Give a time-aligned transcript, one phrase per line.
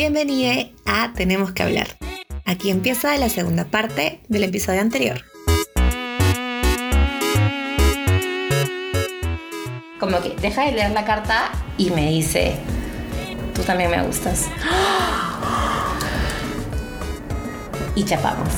[0.00, 1.88] Bienvenida a Tenemos que hablar.
[2.44, 5.24] Aquí empieza la segunda parte del episodio anterior.
[9.98, 12.54] Como que deja de leer la carta y me dice,
[13.56, 14.46] tú también me gustas.
[17.96, 18.50] Y chapamos.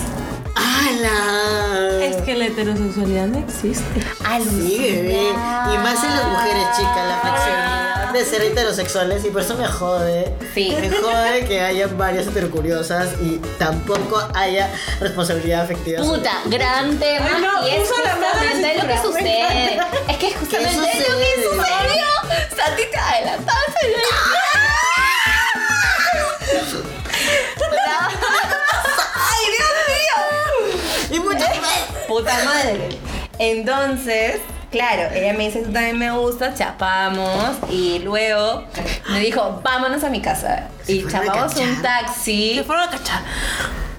[0.55, 2.05] ¡Hala!
[2.05, 4.03] Es que la heterosexualidad no existe.
[4.43, 5.31] Sí, bebé.
[5.31, 9.25] Y más en las mujeres chicas, la flexibilidad de ser heterosexuales.
[9.25, 10.35] Y por eso me jode.
[10.55, 10.77] Sí.
[10.81, 14.71] Me jode que haya varias heterocuriosas y tampoco haya
[15.01, 16.03] responsabilidad afectiva.
[16.03, 17.29] Puta, gran tema.
[17.37, 19.81] Ay, no, y es justamente lo que sucede.
[20.09, 21.45] Es que es justamente lo que sucede?
[21.45, 22.07] sucedió.
[22.57, 23.87] Santi te adelantaste.
[29.15, 31.17] ¡Ay, Dios mío!
[31.17, 31.51] Y muchas.
[32.09, 32.99] Puta madre.
[33.39, 34.41] Entonces,
[34.71, 37.57] claro, ella me dice, tú también me gusta, chapamos.
[37.71, 38.65] Y luego
[39.11, 40.69] me dijo, vámonos a mi casa.
[40.87, 42.55] Y chapamos un taxi.
[42.57, 43.23] Se fueron a cachar.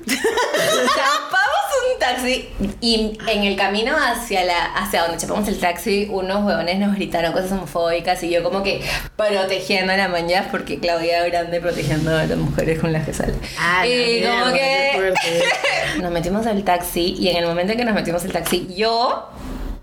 [0.05, 1.61] Chapamos
[1.93, 2.49] un taxi
[2.81, 7.31] y en el camino hacia la hacia donde chapamos el taxi, unos huevones nos gritaron
[7.33, 8.81] cosas homofóbicas y yo como que
[9.15, 13.33] protegiendo a la mañana porque Claudia Grande protegiendo a las mujeres con las que sale.
[13.59, 15.13] Ah, y la como que
[16.01, 19.29] nos metimos al taxi y en el momento en que nos metimos al taxi yo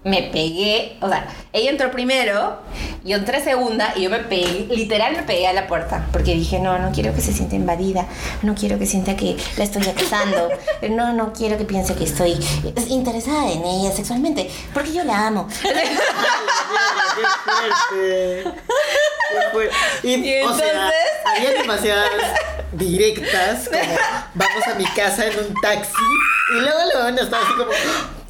[0.04, 2.60] me pegué, o sea, ella entró primero,
[3.04, 6.58] yo entré segunda y yo me pegué, literal me pegué a la puerta, porque dije,
[6.60, 8.06] no, no quiero que se sienta invadida,
[8.42, 10.50] no quiero que sienta que la estoy acosando,
[10.90, 12.38] no, no quiero que piense que estoy
[12.88, 15.48] interesada en ella sexualmente, porque yo la amo.
[15.62, 18.60] Qué fuerte.
[19.30, 19.76] Qué fuerte.
[20.04, 20.92] Y, Y o sea,
[21.24, 22.10] había demasiadas
[22.72, 23.94] directas como
[24.34, 25.92] vamos a mi casa en un taxi
[26.54, 27.70] y luego luego estaba así como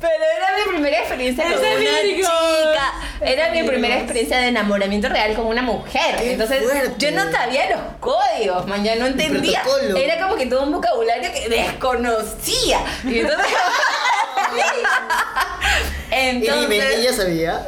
[0.00, 2.28] Pero era mi primera experiencia con una Virgo.
[2.28, 2.92] chica.
[3.20, 6.16] Era mi primera experiencia de enamoramiento real con una mujer.
[6.18, 6.92] Qué Entonces, fuerte.
[6.98, 9.62] yo no sabía los códigos, man, ya no entendía.
[9.62, 9.96] protocolo.
[9.96, 12.78] Era como que todo un vocabulario que desconocía.
[13.04, 13.46] Y entonces.
[16.12, 17.60] y entonces dime, ella sabía.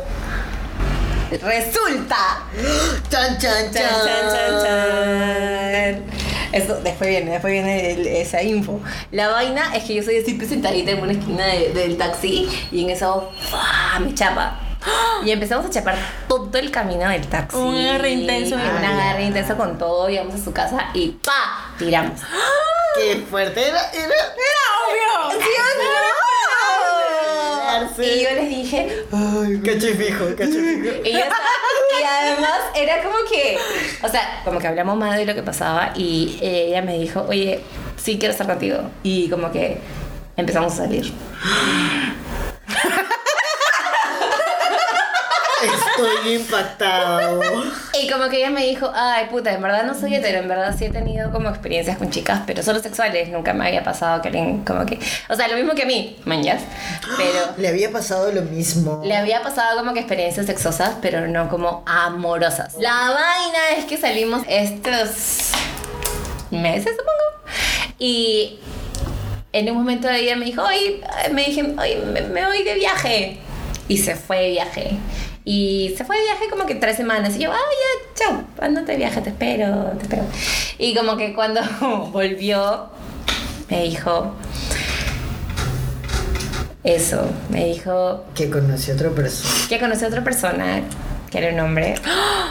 [1.43, 2.43] resulta.
[3.11, 3.75] Chan chan chan.
[3.75, 3.75] Chan,
[4.05, 5.30] chan, chan, chan.
[6.63, 8.81] Eso, después viene, después viene el- esa info.
[9.13, 12.83] La vaina es que yo soy así presentadita en una esquina de- del taxi y
[12.85, 13.99] en eso ¡fua!
[14.01, 14.59] me chapa.
[15.25, 15.95] Y empezamos a chapar
[16.27, 17.55] todo el camino del taxi.
[17.59, 18.55] Un agarre intenso.
[18.55, 20.09] Un agarre intenso con todo.
[20.09, 21.75] Llegamos a su casa y ¡pa!
[21.79, 22.19] Tiramos.
[22.97, 23.91] Qué fuerte era.
[23.93, 24.07] Era.
[24.07, 25.39] ¡Obvio!
[25.39, 25.91] ¿Sí o no?
[28.03, 28.11] Sí.
[28.11, 30.89] Y yo les dije, Ay, cachifijo, cachifijo.
[31.05, 33.59] Y, yo y además era como que,
[34.03, 37.61] o sea, como que hablamos más de lo que pasaba y ella me dijo, oye,
[37.97, 38.79] sí quiero estar contigo.
[39.03, 39.79] Y como que
[40.37, 41.13] empezamos a salir.
[46.07, 47.41] Estoy impactado.
[48.01, 50.75] Y como que ella me dijo, ay puta, en verdad no soy hetero, en verdad
[50.77, 54.29] sí he tenido como experiencias con chicas, pero solo sexuales, nunca me había pasado que
[54.29, 56.63] alguien como que, o sea, lo mismo que a mí, mañas,
[57.17, 59.03] pero Le había pasado lo mismo.
[59.05, 62.75] Le había pasado como que experiencias sexosas, pero no como amorosas.
[62.79, 65.51] La vaina es que salimos estos
[66.51, 67.53] meses, supongo.
[67.99, 68.59] Y
[69.53, 71.01] en un momento ella me dijo, oye,
[71.33, 73.39] me dije, me, me voy de viaje.
[73.89, 74.91] Y se fue de viaje.
[75.53, 77.35] Y se fue de viaje como que tres semanas.
[77.35, 80.23] Y yo, ah, ya, chao, ándate de viaje, te espero, te espero.
[80.79, 81.61] Y como que cuando
[82.13, 82.89] volvió,
[83.69, 84.37] me dijo,
[86.85, 89.53] eso, me dijo, Que conocí a otra persona.
[89.69, 90.83] que conocí a otra persona,
[91.33, 91.97] que era un hombre,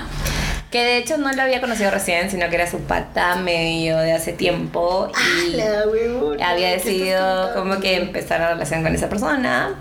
[0.70, 4.12] que de hecho no lo había conocido recién, sino que era su pata medio de
[4.12, 5.10] hace tiempo
[5.48, 9.76] y La huevona, había ¿qué estás decidido como que empezar una relación con esa persona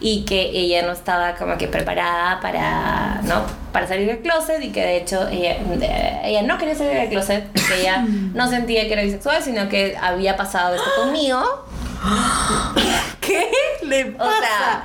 [0.00, 3.42] y que ella no estaba como que preparada para, ¿no?
[3.72, 5.56] para salir del closet y que de hecho ella,
[6.24, 8.04] ella no quería salir del closet porque ella
[8.34, 11.42] no sentía que era bisexual, sino que había pasado esto conmigo.
[13.20, 13.48] ¿Qué
[13.82, 14.38] le O pasa?
[14.40, 14.84] sea,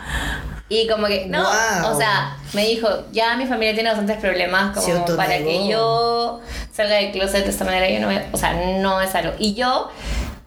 [0.69, 1.94] y como que, no, Wow.
[1.94, 6.42] o sea, me dijo, ya mi familia tiene bastantes problemas como para que yo
[6.72, 9.33] salga del closet de esta manera, yo no, voy- o sea, no es algo.
[9.39, 9.89] Y yo,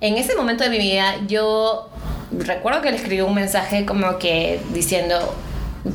[0.01, 1.91] en ese momento de mi vida, yo
[2.39, 5.35] recuerdo que le escribí un mensaje como que diciendo,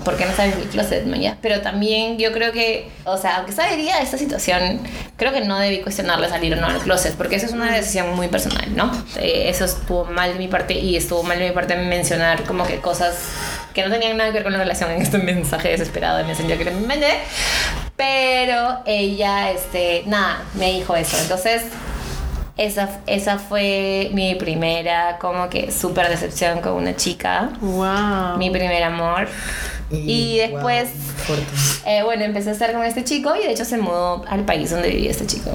[0.04, 1.38] ¿por qué no sales del closet, mañana?
[1.42, 4.80] Pero también yo creo que, o sea, aunque sabría esta situación,
[5.16, 8.16] creo que no debí cuestionarle salir o no al closet, porque eso es una decisión
[8.16, 8.92] muy personal, ¿no?
[9.18, 12.66] Eh, eso estuvo mal de mi parte y estuvo mal de mi parte mencionar como
[12.66, 13.16] que cosas
[13.74, 16.57] que no tenían nada que ver con la relación en este mensaje desesperado de Messenger
[16.57, 17.13] que le mandé.
[17.95, 21.18] Pero ella, este, nada, me dijo eso.
[21.19, 21.63] Entonces,
[22.57, 27.50] esa, esa fue mi primera, como que, súper decepción con una chica.
[27.62, 28.38] Wow.
[28.38, 29.27] Mi primer amor.
[29.89, 30.89] Y después,
[31.27, 31.38] wow,
[31.86, 34.69] eh, bueno, empecé a estar con este chico y de hecho se mudó al país
[34.71, 35.51] donde vivía este chico.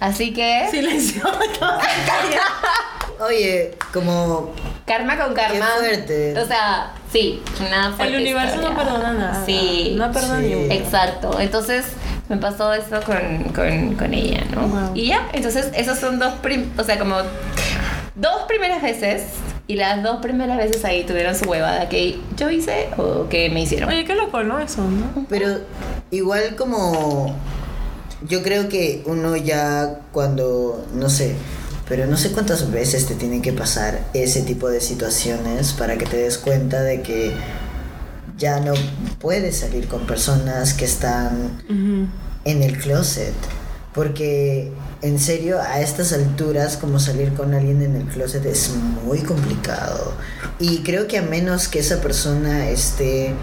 [0.00, 1.22] Así que, Silencio.
[3.20, 4.52] Oye, como
[4.86, 5.66] karma con karma.
[5.80, 6.38] Qué fuerte.
[6.38, 9.44] O sea, sí, una El universo no perdona nada.
[9.44, 9.94] Sí.
[9.96, 10.54] No perdona Sí.
[10.54, 10.74] ni.
[10.74, 11.40] Exacto.
[11.40, 11.84] Entonces
[12.28, 14.68] me pasó esto con, con, con ella, ¿no?
[14.68, 14.90] Wow.
[14.94, 17.16] Y ya, entonces esos son dos, prim- o sea, como
[18.14, 19.22] dos primeras veces.
[19.66, 23.60] Y las dos primeras veces ahí tuvieron su huevada que yo hice o que me
[23.60, 23.90] hicieron.
[23.90, 24.58] Oye, qué loco, ¿no?
[24.58, 25.26] Eso, ¿no?
[25.28, 25.58] Pero
[26.10, 27.36] igual como
[28.26, 31.34] yo creo que uno ya cuando, no sé,
[31.86, 36.06] pero no sé cuántas veces te tienen que pasar ese tipo de situaciones para que
[36.06, 37.32] te des cuenta de que
[38.38, 38.72] ya no
[39.20, 41.62] puedes salir con personas que están
[42.44, 43.34] en el closet.
[43.94, 48.70] Porque en serio, a estas alturas, como salir con alguien en el closet es
[49.04, 50.12] muy complicado.
[50.58, 53.34] Y creo que a menos que esa persona esté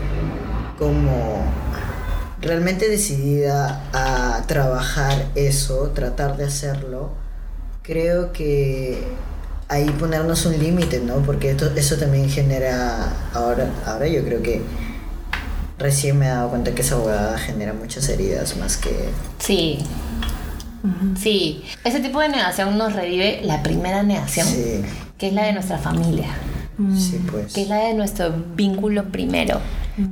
[0.78, 1.44] como
[2.42, 7.12] realmente decidida a trabajar eso, tratar de hacerlo,
[7.82, 9.04] creo que
[9.70, 11.16] ahí ponernos un límite, ¿no?
[11.18, 14.62] Porque esto, eso también genera, ahora, ahora yo creo que
[15.78, 19.10] recién me he dado cuenta que esa huevada genera muchas heridas más que...
[19.40, 19.80] Sí.
[21.20, 21.64] Sí.
[21.84, 24.82] Ese tipo de negación nos revive la primera negación, Sí,
[25.18, 26.28] que es la de nuestra familia.
[26.98, 27.54] sí, pues.
[27.54, 29.60] que es la de nuestro vínculo primero.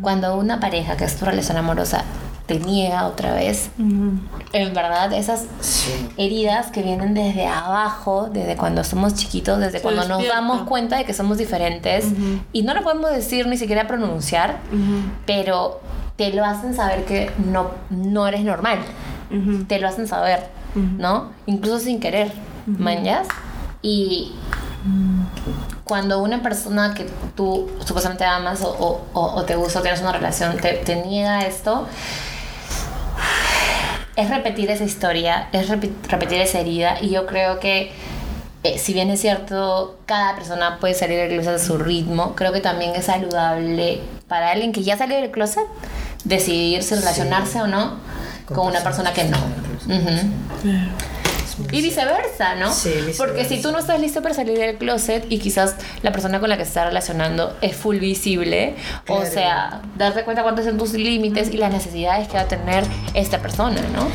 [0.01, 2.03] Cuando una pareja, que es tu relación amorosa,
[2.45, 5.91] te niega otra vez, en verdad esas Sí.
[6.17, 10.97] heridas que vienen desde abajo, desde cuando somos chiquitos, desde Se cuando nos damos cuenta
[10.97, 12.05] de que somos diferentes
[12.51, 14.57] y no lo podemos decir ni siquiera pronunciar,
[15.25, 15.79] pero
[16.17, 18.79] te lo hacen saber que no, no eres normal.
[19.67, 21.31] Te lo hacen saber, ¿no?
[21.45, 22.31] Incluso sin querer,
[22.67, 23.27] ¿mañas?
[23.81, 24.33] Y
[25.83, 27.05] cuando una persona que
[27.35, 30.95] tú supuestamente amas o, o- o- o te gusta o tienes una relación te, te
[31.05, 31.87] niega esto,
[34.15, 37.91] es repetir esa historia, es repetir esa herida y yo creo que
[38.63, 42.53] eh, si bien es cierto, cada persona puede salir del closet a su ritmo, creo
[42.53, 45.65] que también es saludable para alguien que ya salió del closet
[46.23, 47.97] decidir si relacionarse o no
[48.45, 49.37] con, una persona que no.
[51.71, 52.71] Y viceversa, ¿no?
[52.73, 53.23] Sí, viceversa.
[53.25, 56.49] Porque si tú no estás listo para salir del closet y quizás la persona con
[56.49, 58.75] la que estás relacionando es full visible,
[59.07, 59.31] o Claro.
[59.31, 62.83] sea, darte cuenta cuántos son tus límites y las necesidades que va a tener
[63.13, 64.07] esta persona, ¿no?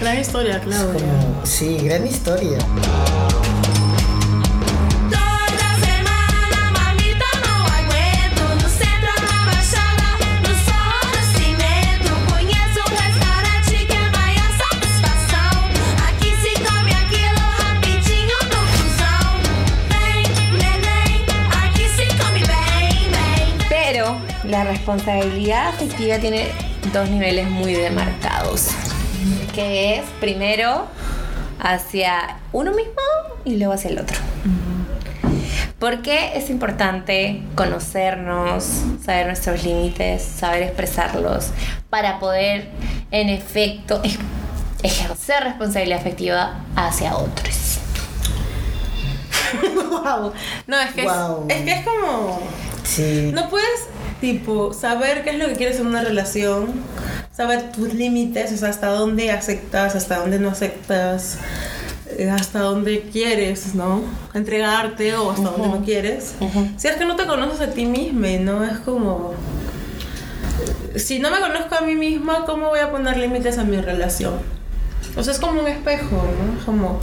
[0.00, 1.00] Gran historia, Claudia.
[1.02, 2.58] Como- sí, gran historia.
[24.90, 26.48] Responsabilidad afectiva tiene
[26.92, 28.68] dos niveles muy demarcados,
[29.54, 30.86] que es primero
[31.60, 32.92] hacia uno mismo
[33.44, 34.16] y luego hacia el otro.
[35.78, 38.64] ¿Por qué es importante conocernos,
[39.04, 41.48] saber nuestros límites, saber expresarlos,
[41.90, 42.70] para poder,
[43.10, 44.18] en efecto, ej-
[44.82, 47.78] ejercer responsabilidad afectiva hacia otros?
[49.90, 50.32] wow.
[50.66, 51.02] No, es que,
[51.48, 52.40] es que es como.
[52.84, 53.30] Sí.
[53.32, 53.88] No puedes,
[54.20, 56.68] tipo, saber qué es lo que quieres en una relación,
[57.32, 61.38] saber tus límites, o sea, hasta dónde aceptas, hasta dónde no aceptas,
[62.18, 64.02] eh, hasta dónde quieres, ¿no?
[64.34, 66.34] Entregarte o hasta dónde no quieres.
[66.76, 68.64] Si es que no te conoces a ti misma, ¿no?
[68.64, 69.34] Es como.
[70.96, 74.34] Si no me conozco a mí misma, ¿cómo voy a poner límites a mi relación?
[75.16, 76.64] O sea, es como un espejo, ¿no?
[76.66, 77.00] Como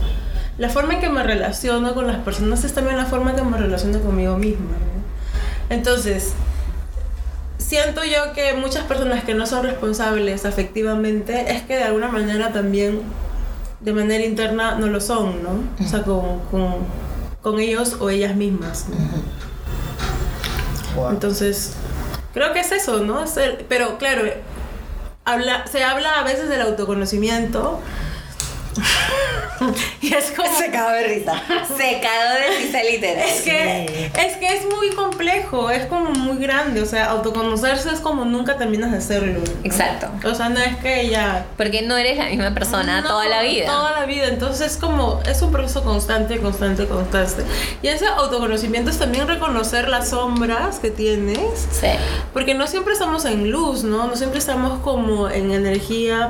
[0.58, 3.44] la forma en que me relaciono con las personas es también la forma en que
[3.44, 4.72] me relaciono conmigo misma.
[4.72, 5.76] ¿no?
[5.76, 6.34] Entonces,
[7.68, 12.54] siento yo que muchas personas que no son responsables afectivamente es que de alguna manera
[12.54, 13.02] también
[13.82, 15.60] de manera interna no lo son, ¿no?
[15.86, 16.76] O sea, con, con,
[17.42, 18.86] con ellos o ellas mismas.
[18.90, 18.96] ¿no?
[20.96, 21.12] Wow.
[21.12, 21.74] Entonces,
[22.34, 23.24] creo que es eso, ¿no?
[23.24, 24.24] Es el- pero claro,
[25.26, 27.80] habla, se habla a veces del autoconocimiento.
[30.02, 30.48] y es como...
[30.58, 31.34] Se cagó de risa.
[31.78, 33.24] Se cagó de risa literal.
[33.28, 38.00] Es que, es que es muy complejo, es como muy grande, o sea, autoconocerse es
[38.00, 39.40] como nunca terminas de hacerlo.
[39.40, 39.52] ¿no?
[39.64, 40.10] Exacto.
[40.28, 41.46] O sea, no es que ya...
[41.58, 43.66] Porque no eres la misma persona No, toda la vida.
[43.66, 47.44] Toda la vida, entonces es como, es un proceso constante, constante, constante.
[47.82, 51.88] Y ese autoconocimiento es también reconocer las sombras que tienes, Sí.
[52.34, 54.08] porque no siempre estamos en luz, ¿no?
[54.08, 56.30] No siempre estamos como en energía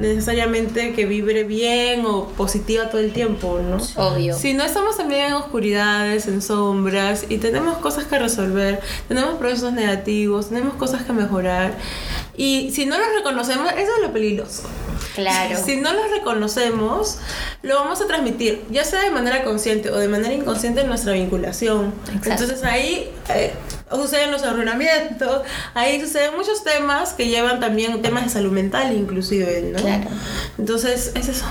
[0.00, 3.78] necesariamente que vibre bien o positiva todo el tiempo, ¿no?
[4.02, 4.34] Obvio.
[4.34, 9.72] Si no estamos también en oscuridades, en sombras y tenemos cosas que resolver, tenemos procesos
[9.72, 11.76] negativos, tenemos cosas que mejorar
[12.36, 14.62] y si no los reconocemos, eso es lo peligroso.
[15.20, 15.56] Claro.
[15.64, 17.18] Si no los reconocemos,
[17.62, 21.12] lo vamos a transmitir, ya sea de manera consciente o de manera inconsciente en nuestra
[21.12, 21.94] vinculación.
[22.06, 22.30] Exacto.
[22.30, 23.52] Entonces ahí eh,
[23.90, 25.42] suceden los arruinamientos,
[25.74, 29.80] ahí suceden muchos temas que llevan también temas de salud mental inclusive, ¿no?
[29.80, 30.08] Claro.
[30.58, 31.46] Entonces es eso.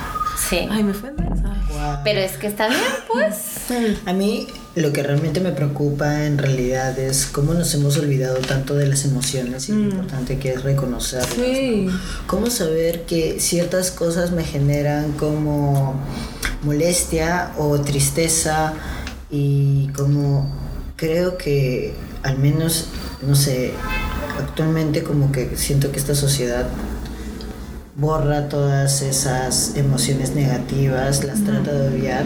[0.50, 0.68] Sí.
[0.70, 1.60] Ay, me mensaje.
[1.70, 1.98] Wow.
[2.04, 3.68] Pero es que está bien, pues.
[4.06, 8.76] A mí lo que realmente me preocupa en realidad es cómo nos hemos olvidado tanto
[8.76, 11.34] de las emociones y lo importante que es reconocerlas.
[11.34, 11.88] Sí.
[11.88, 12.00] ¿no?
[12.28, 16.00] Cómo saber que ciertas cosas me generan como
[16.64, 18.74] molestia o tristeza
[19.32, 20.50] y como
[20.96, 22.88] creo que al menos,
[23.22, 23.74] no sé,
[24.38, 26.68] actualmente como que siento que esta sociedad
[27.96, 32.26] borra todas esas emociones negativas, las trata de obviar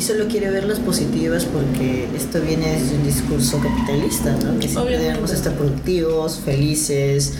[0.00, 4.58] y solo quiere ver las positivas porque esto viene desde un discurso capitalista, ¿no?
[4.58, 5.04] Que siempre Obviamente.
[5.08, 7.34] debemos estar productivos, felices,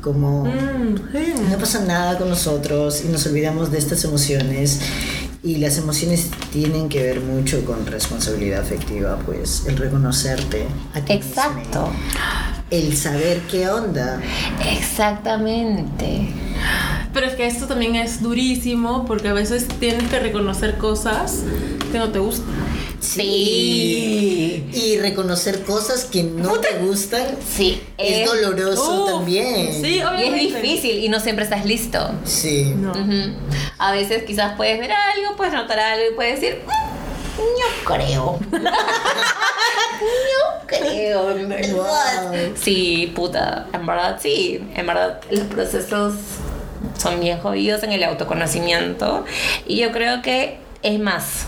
[0.00, 1.34] como Mm, sí.
[1.50, 4.78] no pasa nada con nosotros y nos olvidamos de estas emociones
[5.44, 11.18] y las emociones tienen que ver mucho con responsabilidad afectiva, pues el reconocerte a ti
[11.18, 11.92] mismo, Exacto.
[12.70, 14.22] el saber qué onda.
[14.72, 16.30] Exactamente.
[17.12, 21.42] Pero es que esto también es durísimo porque a veces tienes que reconocer cosas
[21.92, 22.46] que no te gustan.
[23.04, 24.64] Sí.
[24.72, 27.82] Y reconocer cosas que no te gustan Sí.
[27.98, 29.82] es doloroso también.
[29.82, 30.46] Sí, Y obviamente.
[30.46, 32.10] es difícil y no siempre estás listo.
[32.24, 32.72] Sí.
[32.76, 32.92] No.
[33.78, 38.38] A veces quizás puedes ver algo, puedes notar algo y puedes decir, "Mm, no creo.
[38.50, 38.70] no
[40.66, 42.30] creo, en verdad.
[42.30, 42.54] Wow.
[42.60, 44.60] Sí, puta, en verdad sí.
[44.74, 46.14] En verdad los procesos
[46.98, 49.24] son bien jodidos en el autoconocimiento
[49.66, 51.44] y yo creo que es más.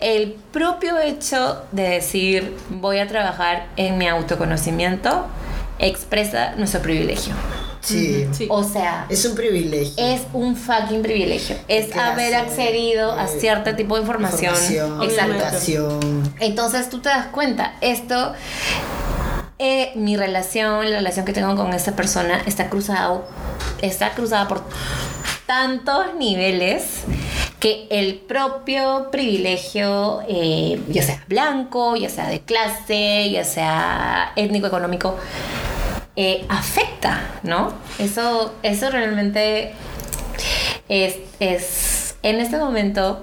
[0.00, 5.26] El propio hecho de decir voy a trabajar en mi autoconocimiento
[5.78, 7.34] expresa nuestro privilegio.
[7.80, 8.26] Sí.
[8.32, 8.46] Sí.
[8.50, 9.94] O sea, Es un privilegio.
[9.96, 11.56] es un fucking privilegio.
[11.68, 14.52] Es Clase, haber accedido a eh, cierto tipo de información.
[14.54, 15.32] Información, Exacto.
[15.34, 16.34] educación.
[16.40, 18.34] Entonces tú te das cuenta, esto,
[19.58, 23.26] eh, mi relación, la relación que tengo con esta persona está cruzado,
[23.80, 24.64] está cruzada por
[25.48, 27.04] tantos niveles
[27.58, 34.66] que el propio privilegio, eh, ya sea blanco, ya sea de clase, ya sea étnico,
[34.66, 35.16] económico,
[36.16, 37.72] eh, afecta, ¿no?
[37.98, 39.72] Eso, eso realmente
[40.90, 43.22] es, es en este momento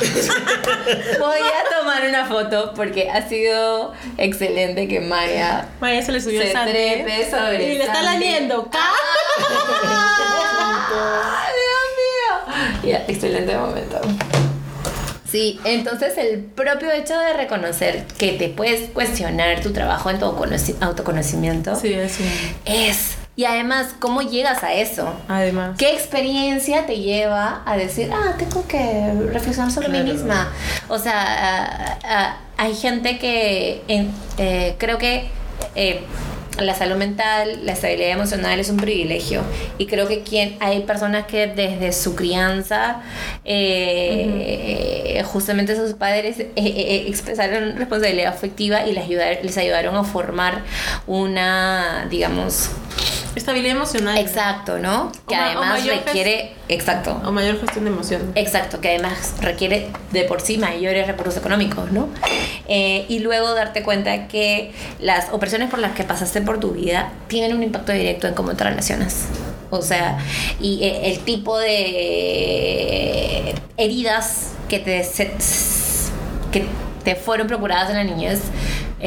[1.18, 6.46] voy a tomar una foto porque ha sido excelente que Maya se le subió Se
[6.48, 6.72] el Santi.
[6.72, 8.68] trepe sobre Y le está lamiendo.
[8.72, 8.94] ¡Ah,
[11.56, 12.92] Dios mío!
[12.92, 14.00] Ya, excelente momento.
[15.30, 20.26] Sí, entonces el propio hecho de reconocer que te puedes cuestionar tu trabajo en tu
[20.26, 21.94] autoconoci- autoconocimiento Sí,
[22.64, 23.16] es.
[23.36, 25.12] Y además, ¿cómo llegas a eso?
[25.28, 25.76] Además.
[25.76, 30.50] ¿Qué experiencia te lleva a decir, ah, tengo que reflexionar sobre mí misma?
[30.88, 31.98] O sea,
[32.56, 35.28] hay gente que en- eh, creo que
[35.74, 36.00] eh,
[36.58, 39.42] la salud mental, la estabilidad emocional es un privilegio.
[39.76, 43.02] Y creo que quien, hay personas que desde su crianza,
[43.44, 50.62] eh, justamente sus padres expresaron responsabilidad afectiva y les ayudaron a formar
[51.06, 52.70] una, digamos,
[53.36, 54.16] Estabilidad emocional.
[54.18, 55.12] Exacto, ¿no?
[55.28, 58.26] Que O ma- o además requiere, exacto, O mayor gestión de emociones.
[58.34, 62.08] exacto, que además requiere de por sí mayores recursos económicos, ¿no?
[62.66, 67.12] Eh, y luego darte cuenta que las opresiones por las que pasaste por tu vida
[67.28, 69.26] tienen un impacto directo en cómo te relacionas.
[69.70, 70.18] O sea,
[70.60, 75.06] y eh, el tipo de heridas que te,
[76.52, 76.64] que
[77.04, 78.40] te fueron procuradas en la niñez,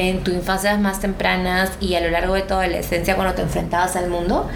[0.00, 3.42] en tus infancias más tempranas y a lo largo de toda la adolescencia cuando te
[3.42, 4.48] enfrentabas al mundo,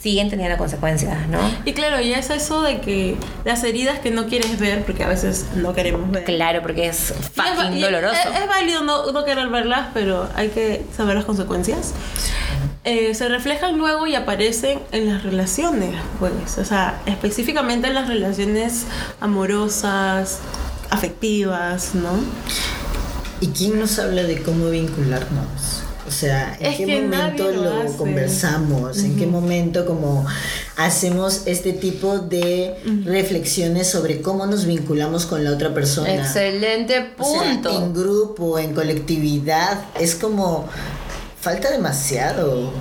[0.00, 1.38] siguen teniendo consecuencias, ¿no?
[1.64, 5.08] Y claro, y es eso de que las heridas que no quieres ver, porque a
[5.08, 6.24] veces no queremos ver.
[6.24, 8.14] Claro, porque es es fucking y doloroso.
[8.14, 11.92] Es, es válido no, no querer verlas, pero hay que saber las consecuencias.
[12.84, 16.56] Eh, se reflejan luego y aparecen en las relaciones, pues.
[16.58, 18.86] O sea, específicamente en las relaciones
[19.20, 20.38] amorosas,
[20.90, 22.10] afectivas, ¿no?
[23.40, 25.82] ¿Y quién nos habla de cómo vincularnos?
[26.06, 28.98] O sea, ¿en Es qué momento lo conversamos?
[28.98, 30.24] ¿En qué momento como
[30.76, 36.14] hacemos este tipo de reflexiones sobre cómo nos vinculamos con la otra persona?
[36.14, 37.70] Excelente O sea, punto.
[37.70, 40.68] en grupo, en colectividad, es como
[41.40, 42.72] falta demasiado.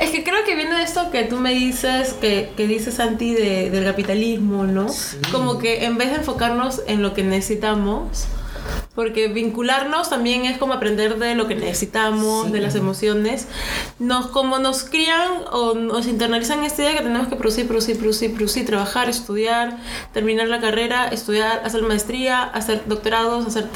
[0.00, 3.34] Es que creo que viene de esto que tú me dices, que, que dices Santi
[3.34, 4.88] de, del capitalismo, ¿no?
[4.88, 5.16] Sí.
[5.32, 8.26] Como que en vez de enfocarnos en lo que necesitamos,
[8.94, 12.52] Porque vincularnos también es como aprender de lo que necesitamos, Sí.
[12.52, 13.48] de las emociones.
[13.98, 18.32] Nos, como nos crían o nos internalizan esta idea que tenemos que producir, producir, producir,
[18.34, 19.78] producir, trabajar, estudiar,
[20.12, 23.68] terminar la carrera, estudiar, hacer maestría, hacer doctorados, hacer...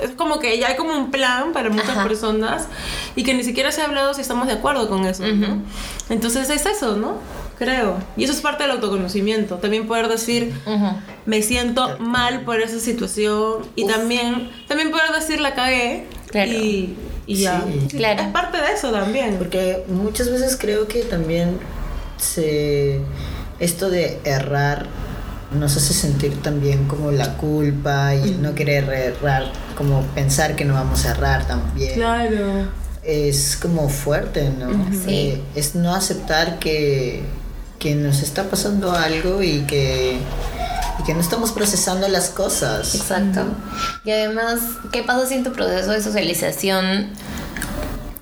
[0.00, 2.02] Es como que ya hay como un plan para muchas Ajá.
[2.04, 2.66] personas
[3.14, 5.62] y que ni siquiera se ha hablado si estamos de acuerdo con eso, ¿no?
[6.08, 7.18] Entonces es eso, ¿no?
[7.58, 7.96] Creo.
[8.16, 9.56] Y eso es parte del autoconocimiento.
[9.56, 10.52] También poder decir,
[11.24, 16.50] me siento mal por esa situación y también también poder decir la cagué Claro.
[16.52, 16.96] y,
[17.26, 17.96] y ya Sí.
[17.96, 18.22] Claro.
[18.22, 21.58] es parte de eso también Porque muchas veces creo que también
[22.18, 23.00] se
[23.58, 24.86] esto de errar
[25.52, 29.44] nos hace sentir también como la culpa y el no querer errar,
[29.76, 31.94] como pensar que no vamos a errar también.
[31.94, 32.66] claro
[33.04, 34.68] Es como fuerte, ¿no?
[34.92, 35.08] Sí.
[35.08, 37.22] Eh, es no aceptar que,
[37.78, 40.18] que nos está pasando algo y que,
[40.98, 42.94] y que no estamos procesando las cosas.
[42.94, 43.44] Exacto.
[44.04, 44.60] Y además,
[44.92, 47.10] ¿qué pasa si en tu proceso de socialización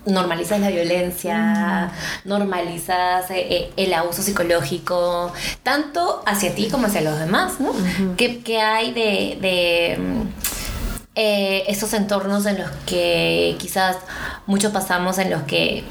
[0.07, 1.93] normalizas la violencia,
[2.25, 5.33] normalizas eh, eh, el abuso psicológico,
[5.63, 7.73] tanto hacia ti como hacia los demás, ¿no?
[8.17, 9.99] ¿Qué, qué hay de, de,
[11.15, 13.97] eh, estos entornos en los que quizás
[14.47, 15.85] muchos pasamos, en los que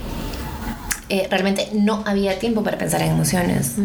[1.14, 3.76] eh, realmente no había tiempo para pensar en emociones?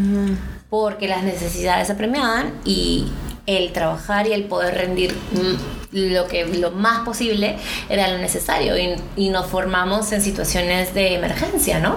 [0.71, 3.07] porque las necesidades se premiaban y
[3.47, 7.57] el trabajar y el poder rendir mm, lo que lo más posible
[7.89, 11.97] era lo necesario y, y nos formamos en situaciones de emergencia, ¿no?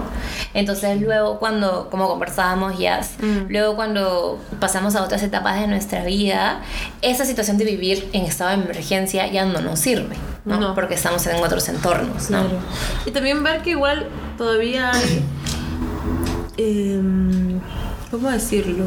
[0.54, 3.00] Entonces luego cuando, como conversábamos ya,
[3.48, 6.60] luego cuando pasamos a otras etapas de nuestra vida,
[7.02, 10.58] esa situación de vivir en estado de emergencia ya no nos sirve, ¿no?
[10.58, 10.74] No.
[10.74, 12.40] Porque estamos en otros entornos, ¿no?
[12.40, 12.58] Claro.
[13.04, 14.08] Y también ver que igual
[14.38, 15.22] todavía hay.
[16.56, 17.60] em,
[18.10, 18.86] ¿Cómo decirlo?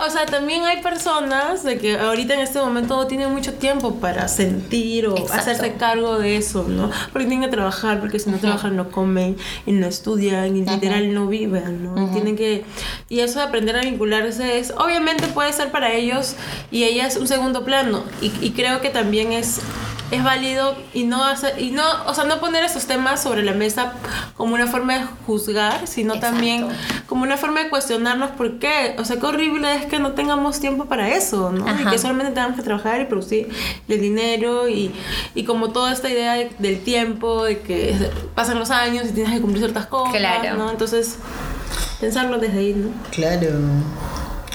[0.00, 3.96] O sea, también hay personas de que ahorita en este momento no tienen mucho tiempo
[3.96, 5.34] para sentir o Exacto.
[5.34, 6.90] hacerse cargo de eso, ¿no?
[7.12, 9.36] Porque tienen que trabajar, porque si no trabajan no comen
[9.66, 12.10] y no estudian y literal no viven, ¿no?
[12.10, 12.64] Tienen que...
[13.08, 14.72] Y eso de aprender a vincularse es...
[14.76, 16.34] Obviamente puede ser para ellos
[16.70, 18.04] y ellas un segundo plano.
[18.20, 19.60] Y, y creo que también es
[20.10, 23.52] es válido y no hacer, y no, o sea, no poner esos temas sobre la
[23.52, 23.94] mesa
[24.36, 26.34] como una forma de juzgar, sino Exacto.
[26.36, 26.68] también
[27.08, 30.60] como una forma de cuestionarnos por qué, o sea, qué horrible es que no tengamos
[30.60, 31.66] tiempo para eso, ¿no?
[31.66, 31.90] Y Ajá.
[31.90, 33.48] que solamente tengamos que trabajar y producir
[33.88, 34.94] el dinero y,
[35.34, 37.96] y como toda esta idea de- del tiempo, de que
[38.34, 40.56] pasan los años y tienes que cumplir ciertas cosas, Claro.
[40.58, 40.70] ¿no?
[40.70, 41.16] Entonces,
[42.00, 42.90] pensarlo desde ahí, ¿no?
[43.10, 43.48] Claro.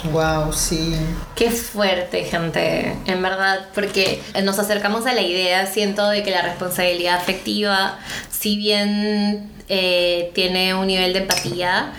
[0.05, 0.95] Wow, sí.
[1.35, 6.41] Qué fuerte, gente, en verdad, porque nos acercamos a la idea, siento, de que la
[6.41, 11.91] responsabilidad afectiva, si bien eh, tiene un nivel de empatía,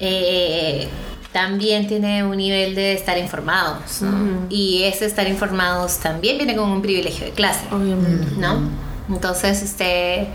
[0.00, 0.88] eh,
[1.32, 4.46] también tiene un nivel de estar informados, ¿no?
[4.50, 8.36] Y ese estar informados también viene con un privilegio de clase, Obviamente.
[8.36, 8.68] ¿no?
[9.08, 10.28] Entonces, este,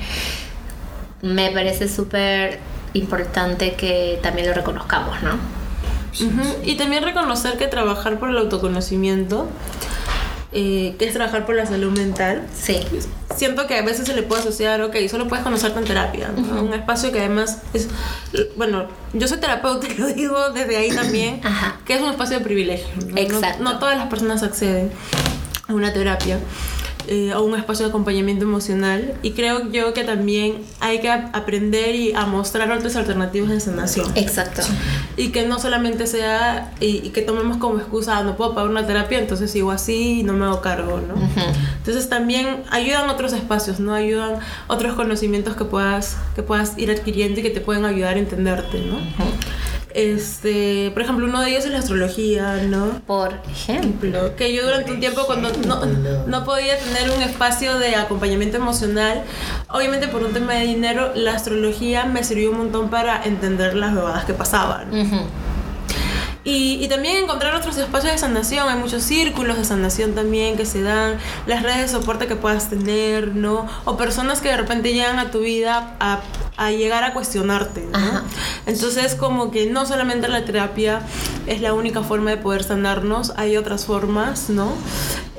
[1.22, 2.60] me parece súper
[2.94, 5.38] importante que también lo reconozcamos, ¿no?
[6.14, 9.48] Ujú, Y también reconocer que trabajar por el autoconocimiento,
[10.52, 12.80] eh, que es trabajar por la salud mental, Sí.
[13.36, 16.64] siento que a veces se le puede asociar, ok, solo puedes conocerte en terapia, ¿no?
[16.64, 17.90] un espacio que además es,
[18.56, 21.78] bueno, yo soy terapeuta y lo digo desde ahí también, Ajá.
[21.86, 22.88] que es un espacio de privilegio.
[23.06, 23.08] ¿no?
[23.12, 23.64] No- Exacto.
[23.64, 24.92] No, todas las personas acceden
[25.68, 26.40] a una terapia.
[27.08, 31.36] Eh, a un espacio de acompañamiento emocional y creo yo que también hay que ap-
[31.36, 34.12] aprender y a mostrar otras alternativas de sanación.
[34.16, 34.62] Exacto.
[35.16, 38.70] y que no solamente sea y, y que tomemos como excusa "Ah, no puedo pagar
[38.70, 41.16] una terapia entonces sigo así y no me hago cargo no
[41.78, 44.36] entonces también ayudan otros espacios no ayudan
[44.68, 48.80] otros conocimientos que puedas que puedas ir adquiriendo y que te pueden ayudar a entenderte
[48.82, 48.98] no
[49.98, 54.36] este por ejemplo uno de ellos es la astrología no Por ejemplo.
[54.36, 55.84] que yo durante un tiempo cuando no,
[56.28, 59.24] no podía tener un espacio de acompañamiento emocional,
[59.70, 63.96] obviamente por un tema de dinero, la astrología me sirvió un montón para entender las
[63.96, 64.94] bebadas que pasaban.
[64.94, 65.22] Ujú.
[66.48, 70.66] Y, y también encontrar otros espacios de sanación, hay muchos círculos de sanación también que
[70.66, 73.68] se dan, las redes de soporte que puedas tener, ¿no?
[73.84, 76.22] O personas que de repente llegan a tu vida a,
[76.56, 77.98] a llegar a cuestionarte, ¿no?
[77.98, 78.24] Ajá.
[78.66, 81.02] Entonces como que no solamente la terapia
[81.48, 84.72] es la única forma de poder sanarnos, hay otras formas, ¿no?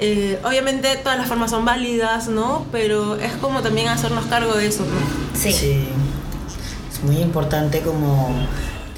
[0.00, 2.66] Eh, obviamente todas las formas son válidas, ¿no?
[2.70, 5.40] Pero es como también hacernos cargo de eso, ¿no?
[5.40, 5.88] Sí.
[6.92, 8.30] Es muy importante como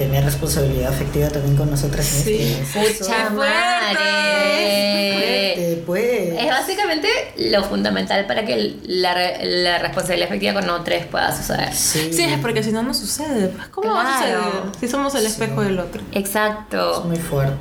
[0.00, 2.56] tener responsabilidad afectiva también con nosotras Sí.
[2.72, 3.04] Fuerte.
[3.32, 5.12] madre.
[5.12, 6.40] Fuerte, pues.
[6.40, 11.74] Es básicamente lo fundamental para que la, la responsabilidad efectiva con otros pueda suceder.
[11.74, 12.14] Sí.
[12.14, 13.48] Sí, es porque si no, no sucede.
[13.48, 14.40] Pues, ¿Cómo va a suceder
[14.80, 16.00] si somos el espejo del otro?
[16.12, 17.04] Es Exacto.
[17.06, 17.58] muy fuerte.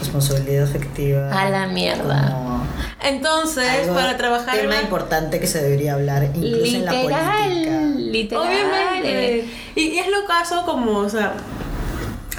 [0.00, 1.30] Responsabilidad afectiva.
[1.32, 2.30] A la mierda.
[2.30, 2.59] Como
[3.02, 7.46] Entonces, Algo- para trabajar tema la- importante que se debería hablar incluso en la política.
[7.48, 8.44] Literal, literal.
[8.46, 9.44] Obviamente.
[9.74, 11.34] Y, y es lo caso como, o sea,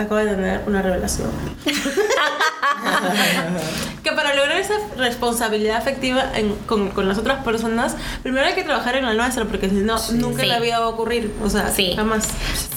[0.01, 1.29] acabo de tener una revelación.
[4.03, 8.63] que para lograr esa responsabilidad afectiva en- con, con las otras personas, primero hay que
[8.63, 10.47] trabajar en la nuestra, porque si no, nunca Sí.
[10.47, 11.33] la vida va a ocurrir.
[11.43, 11.93] O sea, Sí.
[11.95, 12.27] jamás.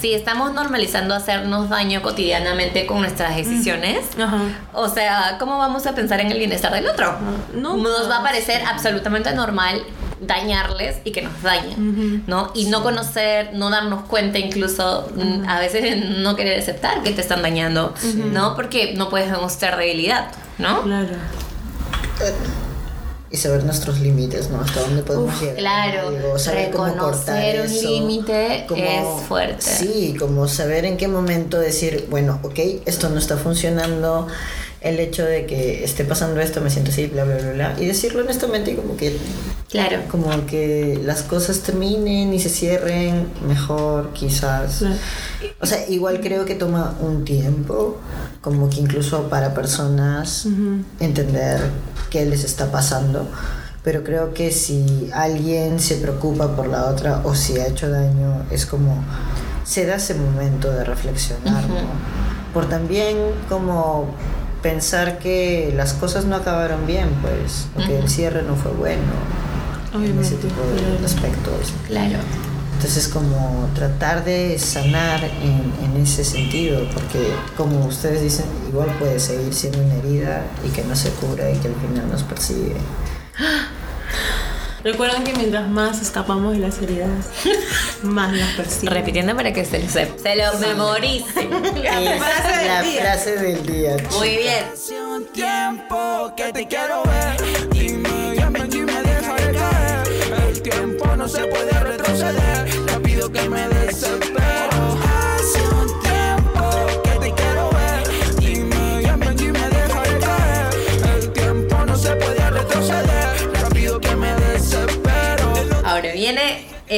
[0.01, 3.99] Sí, estamos normalizando hacernos daño cotidianamente con nuestras decisiones.
[4.19, 4.37] Ajá.
[4.73, 7.15] O sea, ¿cómo vamos a pensar en el bienestar del otro?
[7.53, 7.89] Nunca.
[7.89, 9.81] Nos va a parecer absolutamente normal
[10.21, 12.51] dañarles y que nos dañen, ¿no?
[12.53, 17.21] Y no conocer, no darnos cuenta incluso, mm, a veces no querer aceptar que te
[17.21, 17.93] están dañando,
[18.31, 18.55] ¿no?
[18.55, 20.83] Porque no puedes demostrar debilidad, ¿no?
[20.83, 21.15] Claro.
[23.31, 24.61] Y saber nuestros límites, ¿no?
[24.61, 25.57] Hasta dónde podemos llegar.
[25.57, 26.11] claro.
[26.11, 29.61] Digo, saber cómo cortar Reconocer un límite es fuerte.
[29.61, 34.27] Sí, como saber en qué momento decir, bueno, ok, esto no está funcionando.
[34.85, 37.75] El hecho de que esté pasando esto, me siento así, bla, bla, bla, bla.
[37.79, 39.17] Y decirlo honestamente, como que
[39.69, 39.97] Claro.
[40.09, 44.77] como que las cosas terminen y se cierren mejor, quizás.
[44.77, 44.95] Claro.
[45.59, 47.97] O sea, igual creo que toma un tiempo,
[48.41, 50.47] como que incluso para personas
[50.99, 51.59] entender
[52.11, 53.27] qué les está pasando.
[53.83, 58.45] Pero creo que si alguien se preocupa por la otra o si ha hecho daño,
[58.51, 59.03] es como
[59.63, 61.75] se da ese momento de reflexionar, ¿no?
[62.53, 63.17] Por también
[63.49, 64.07] como
[64.65, 69.13] pensar que las cosas no acabaron bien, pues, o que el cierre no fue bueno
[69.93, 70.59] en ese tipo
[70.99, 71.71] de aspectos.
[71.85, 72.17] Claro.
[72.73, 79.19] Entonces como tratar de sanar en, en ese sentido, porque como ustedes dicen, igual puede
[79.19, 82.73] seguir siendo una herida y que no se cura y que al final nos persigue.
[84.85, 87.09] Recuerden que mientras más escapamos de las heridas,
[88.03, 88.93] más las persiguen.
[88.93, 91.51] Repitiendo para que se lo, se, se lo memoricen.
[91.75, 93.01] Es frase del la día.
[93.01, 93.97] frase del día.
[94.15, 94.63] Muy bien.
[94.71, 97.69] Hace un tiempo que te quiero ver.
[97.71, 100.07] Dime, ya ven y me deja de caer.
[100.49, 102.85] El tiempo no se puede retroceder.
[102.85, 103.67] Rápido que me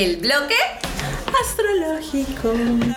[0.03, 0.55] el bloque.
[1.41, 2.53] Astrológico.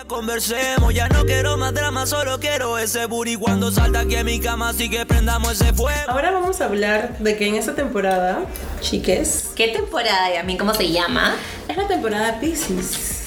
[0.07, 4.39] Conversemos, ya no quiero más drama, solo quiero ese booty cuando salta aquí en mi
[4.39, 5.99] cama, así que prendamos ese fuego.
[6.11, 8.39] Ahora vamos a hablar de que en esta temporada,
[8.79, 11.35] chiques, ¿Qué temporada y a mí cómo se llama?
[11.67, 13.23] es la temporada Pisces.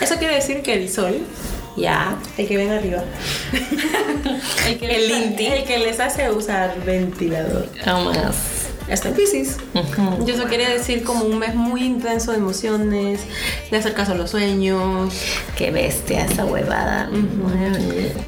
[0.00, 1.16] Eso quiere decir que el sol,
[1.76, 2.16] Ya.
[2.36, 3.02] el que ven arriba,
[4.66, 8.16] el que, El les, el que les hace usar ventilador, Vamos.
[8.88, 9.56] Está en Pisces.
[10.26, 13.20] Y eso quiere decir como un mes muy intenso de emociones,
[13.70, 15.14] de hacer caso a los sueños.
[15.56, 17.08] Qué bestia esa huevada.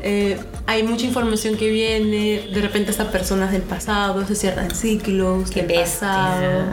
[0.02, 5.50] eh, hay mucha información que viene, de repente estas personas del pasado, se cierran ciclos,
[5.50, 6.08] Qué bestia.
[6.08, 6.64] pasado.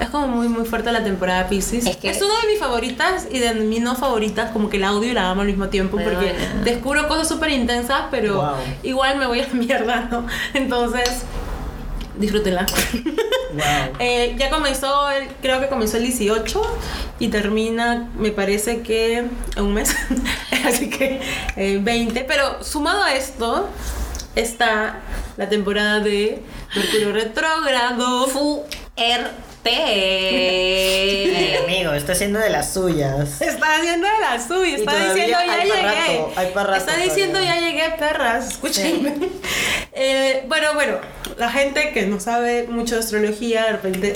[0.00, 1.86] Es como muy muy fuerte la temporada Pisces.
[1.86, 4.92] Es que- es una de mis favoritas y de mis no favoritas, como que la
[4.92, 6.62] odio y la amo al mismo tiempo, Muy porque buena.
[6.64, 8.56] descubro cosas súper intensas, pero Wow.
[8.82, 10.26] igual me voy a la mierda, ¿no?
[10.52, 11.22] Entonces,
[12.18, 12.66] disfrútenla.
[13.52, 13.96] Wow.
[13.98, 16.62] Eh, ya comenzó, el- creo que comenzó el 18
[17.18, 19.94] y termina, me parece que en un mes,
[20.66, 21.20] así que
[21.56, 22.24] eh, 20.
[22.24, 23.68] Pero sumado a esto
[24.34, 25.00] está
[25.36, 26.42] la temporada de
[26.74, 28.26] Mercurio retrógrado.
[29.62, 31.58] Fuerte.
[31.64, 33.40] amigo, está haciendo de las suyas.
[33.40, 35.82] Está haciendo de la suya, Y está diciendo ya llegué.
[35.82, 37.60] rato, hay rato está diciendo todavía.
[37.60, 38.52] ya llegué, perras.
[38.52, 39.14] Escúchenme.
[40.00, 40.98] Eh, bueno, bueno,
[41.38, 44.14] la gente que no sabe mucho de astrología, de repente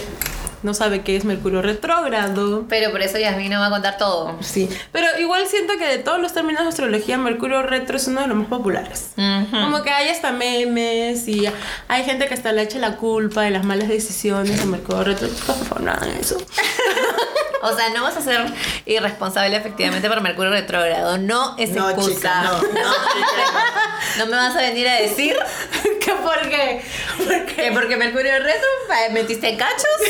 [0.62, 2.64] no sabe qué es Mercurio retrógrado.
[2.68, 4.36] Pero por eso Yasmin nos va a contar todo.
[4.40, 8.20] Sí, pero igual siento que de todos los términos de astrología, Mercurio retro es uno
[8.20, 9.12] de los más populares.
[9.50, 11.46] Como que hay hasta memes y
[11.88, 15.28] hay gente que hasta le echa la culpa de las malas decisiones a Mercurio retro.
[15.28, 16.36] Por favor, no hagan eso.
[17.62, 18.44] O sea, no vas a ser
[18.86, 21.16] irresponsable efectivamente por Mercurio retrógrado.
[21.18, 22.14] No es No, excusa.
[22.14, 23.64] chica, no, no, chica,
[24.18, 25.36] No me vas a venir a decir
[26.00, 26.82] ¿Qué por qué?
[27.18, 28.68] Porque que porque Mercurio retro
[29.06, 29.86] eh, metiste en cachos.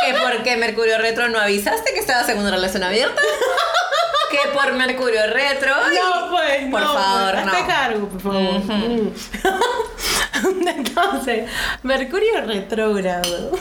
[0.00, 3.20] Que porque Mercurio retro no avisaste que estabas en una relación abierta.
[4.30, 5.72] Que por Mercurio retro.
[5.76, 7.52] No, pues, Por no, favor, pues, no.
[7.52, 8.62] hazte cargo, por favor.
[10.66, 11.48] Entonces,
[11.82, 13.52] Mercurio retrógrado.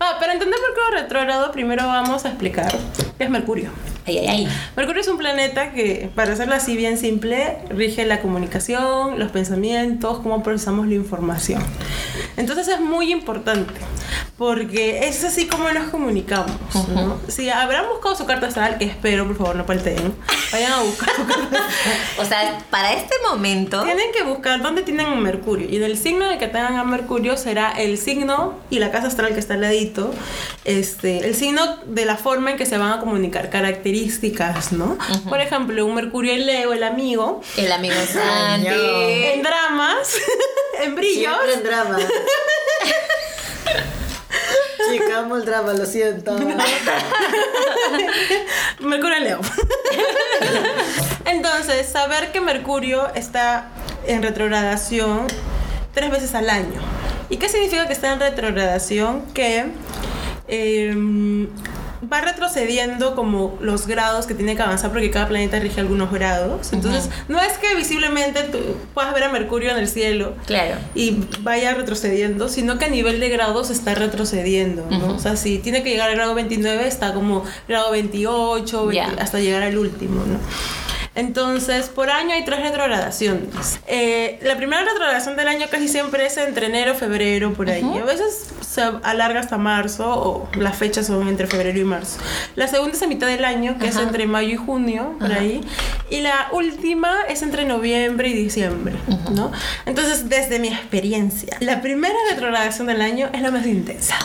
[0.00, 2.72] ah, para entender Mercurio retrógrado, primero vamos a explicar
[3.18, 3.70] qué es Mercurio.
[4.06, 4.48] Ay, ay, ay.
[4.76, 10.18] Mercurio es un planeta que, para hacerlo así bien simple, rige la comunicación, los pensamientos,
[10.18, 11.62] cómo procesamos la información.
[12.36, 13.72] Entonces es muy importante,
[14.36, 16.52] porque es así como nos comunicamos.
[16.94, 17.18] ¿no?
[17.28, 20.14] Si habrán buscado su carta astral, que espero, por favor, no palteen,
[20.52, 21.58] Vayan a buscar su carta
[22.18, 23.82] O sea, para este momento.
[23.82, 25.68] Tienen que buscar dónde tienen Mercurio.
[25.68, 29.32] Y del signo el que tengan a Mercurio será el signo y la casa astral
[29.32, 30.12] que está al ladito.
[30.64, 34.96] Este, el signo de la forma en que se van a comunicar, características, ¿no?
[35.28, 37.42] Por ejemplo, un Mercurio en Leo, el amigo.
[37.58, 38.68] El amigo Santi.
[38.68, 40.16] En dramas,
[40.82, 41.34] en brillos.
[41.34, 41.98] Siempre en drama.
[44.90, 46.32] Chica, amo el drama, lo siento.
[48.80, 49.40] Mercurio en Leo.
[51.26, 53.68] Entonces, saber que Mercurio está
[54.06, 55.26] en retrogradación
[55.92, 56.80] tres veces al año.
[57.28, 59.26] ¿Y qué significa que está en retrogradación?
[59.32, 59.66] Que
[60.48, 61.46] em,
[62.12, 66.72] va retrocediendo como los grados que tiene que avanzar porque cada planeta rige algunos grados.
[66.72, 68.58] Entonces, no es que visiblemente tú
[68.92, 70.76] puedas ver a Mercurio en el cielo Claro.
[70.94, 75.14] y vaya retrocediendo, sino que a nivel de grados está retrocediendo, ¿no?
[75.14, 79.22] O sea, si tiene que llegar al grado 29, está como grado 28, 20 Ya.
[79.22, 80.38] hasta llegar al último, ¿no?
[81.14, 83.78] Entonces, por año hay tres retrogradaciones.
[83.86, 87.84] Eh, la primera retrogradación del año casi siempre es entre enero, febrero, por ahí.
[88.00, 92.18] A veces se alarga hasta marzo o las fechas son entre febrero y marzo.
[92.56, 95.60] La segunda es a mitad del año, que es entre mayo y junio, por ahí.
[96.10, 98.94] Y la última es entre noviembre y diciembre,
[99.34, 99.52] ¿no?
[99.86, 104.16] Entonces, desde mi experiencia, la primera retrogradación del año es la más intensa.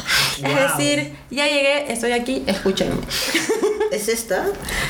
[0.43, 2.95] Es decir, ya llegué, estoy aquí, escúchenme.
[3.91, 4.45] ¿Es esta?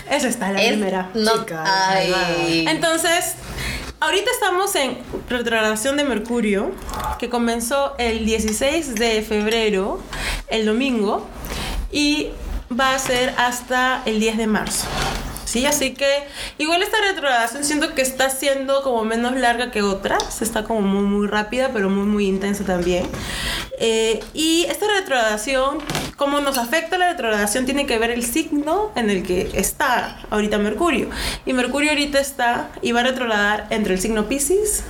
[0.09, 1.09] Esa está la Es- primera.
[1.13, 2.65] No, Chica, ay.
[2.67, 3.35] Entonces,
[3.99, 4.97] ahorita estamos en
[5.29, 6.71] retrogradación de Mercurio,
[7.19, 10.01] que comenzó el 16 de febrero,
[10.47, 11.27] el domingo,
[11.91, 12.29] y
[12.77, 14.85] va a ser hasta el 10 de marzo.
[15.49, 16.27] Sí, así que
[16.59, 21.01] igual esta retrogradación siento que está siendo como menos larga que otras, está como muy
[21.01, 23.07] muy rápida, pero muy muy intensa también.
[23.79, 25.79] Eh, y esta retrogradación,
[26.17, 30.59] cómo nos afecta la retrogradación, tiene que ver el signo en el que está ahorita
[30.59, 31.09] Mercurio.
[31.47, 34.83] Y Mercurio ahorita está y va a retrogradar entre el signo Pisces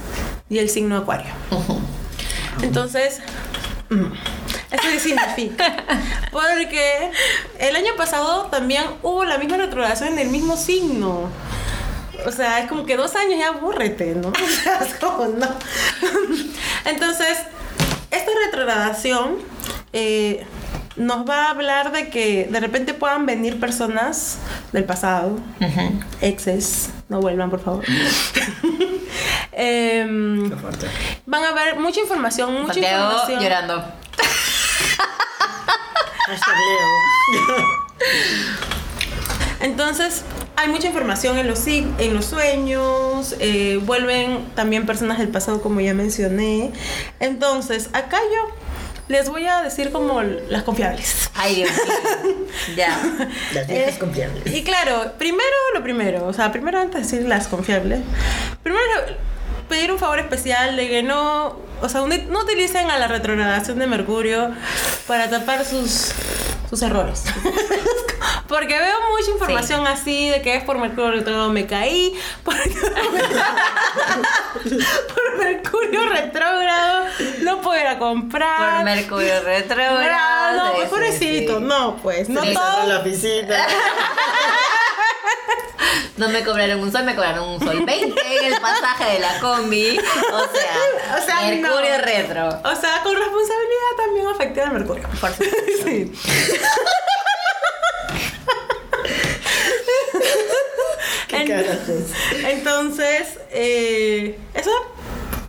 [0.50, 1.32] y el signo Acuario.
[2.62, 3.22] Entonces,
[3.90, 5.84] ¿eso qué significa?
[6.32, 7.12] Porque
[7.60, 11.30] el año pasado también hubo la misma retrogradación en el mismo signo.
[12.26, 14.30] O sea, es como que dos años ya aburrete, ¿no?
[14.32, 15.48] O sea, es como no.
[16.86, 17.38] Entonces,
[18.12, 19.38] esta retrogradación
[19.94, 20.46] eh,
[20.98, 24.38] nos va a hablar de que de repente puedan venir personas
[24.74, 26.00] del pasado, Ujú.
[26.22, 27.86] exes, no vuelvan, por favor.
[29.62, 30.50] Em,
[31.26, 33.42] van a ver mucha información, mucha Santiago información.
[33.44, 33.76] llorando.
[39.62, 40.24] Entonces,
[40.56, 45.82] hay mucha información en los, en los sueños, eh, vuelven también personas del pasado, como
[45.82, 46.72] ya mencioné.
[47.20, 48.56] Entonces, acá yo
[49.10, 51.30] les voy a decir como las confiables.
[51.36, 52.36] Ay, Dios mío.
[52.76, 52.98] Ya.
[53.54, 54.54] Las viejas Eh, confiables.
[54.56, 55.44] Y claro, primero
[55.74, 58.02] lo primero, o sea, primero antes de decir las confiables,
[58.64, 58.84] primero
[59.70, 63.88] pedir un favor especial de que no, o sea, no utilicen a la retrogradación de
[63.88, 64.52] Mercurio
[65.08, 66.12] para tapar sus,
[66.70, 67.24] sus errores.
[68.50, 72.56] Porque veo mucha información así de que es por Mercurio retrógrado me caí, por,
[75.14, 77.06] por Mercurio retrógrado
[77.44, 78.78] no puedo ir a comprar.
[78.78, 80.58] Por Mercurio retrógrado.
[80.58, 81.64] No, Sí, pues sí, pobrecito, sí.
[81.66, 82.88] no, pues, no todo.
[82.88, 83.68] la oficina.
[86.18, 89.40] No me cobraron un sol, me cobraron un sol 20 en el pasaje de la
[89.40, 89.98] combi.
[89.98, 92.04] O sea, O sea, Mercurio no.
[92.04, 92.48] retro.
[92.50, 95.04] O sea, con responsabilidad también afecté al Mercurio.
[95.04, 95.46] Por supuesto.
[95.84, 96.12] Sí.
[102.44, 104.72] Entonces, eh, eso,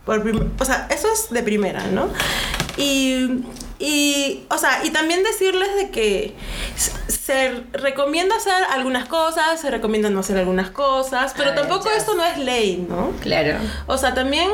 [0.05, 0.23] por
[0.59, 2.09] o sea, eso es de primera, ¿no?
[2.77, 3.43] Y,
[3.81, 6.35] y, o sea, y también decirles de que
[7.07, 11.95] se recomienda hacer algunas cosas, se recomienda no hacer algunas cosas, pero Ah, tampoco ya.
[11.97, 13.11] esto no es ley, ¿no?
[13.21, 13.57] Claro.
[13.87, 14.49] O sea, también,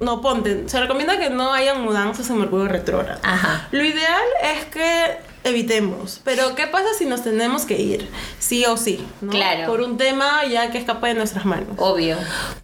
[0.00, 3.20] no ponte, se recomienda que no haya mudanzas en Mercurio retrógrado.
[3.22, 3.68] Ajá.
[3.72, 4.22] Lo ideal
[4.56, 8.08] es que evitemos, pero ¿qué pasa si nos tenemos que ir?
[8.38, 9.30] Sí o sí, ¿no?
[9.30, 9.66] Claro.
[9.66, 11.76] Por un tema ya que escapa de nuestras manos.
[11.78, 12.16] Obvio.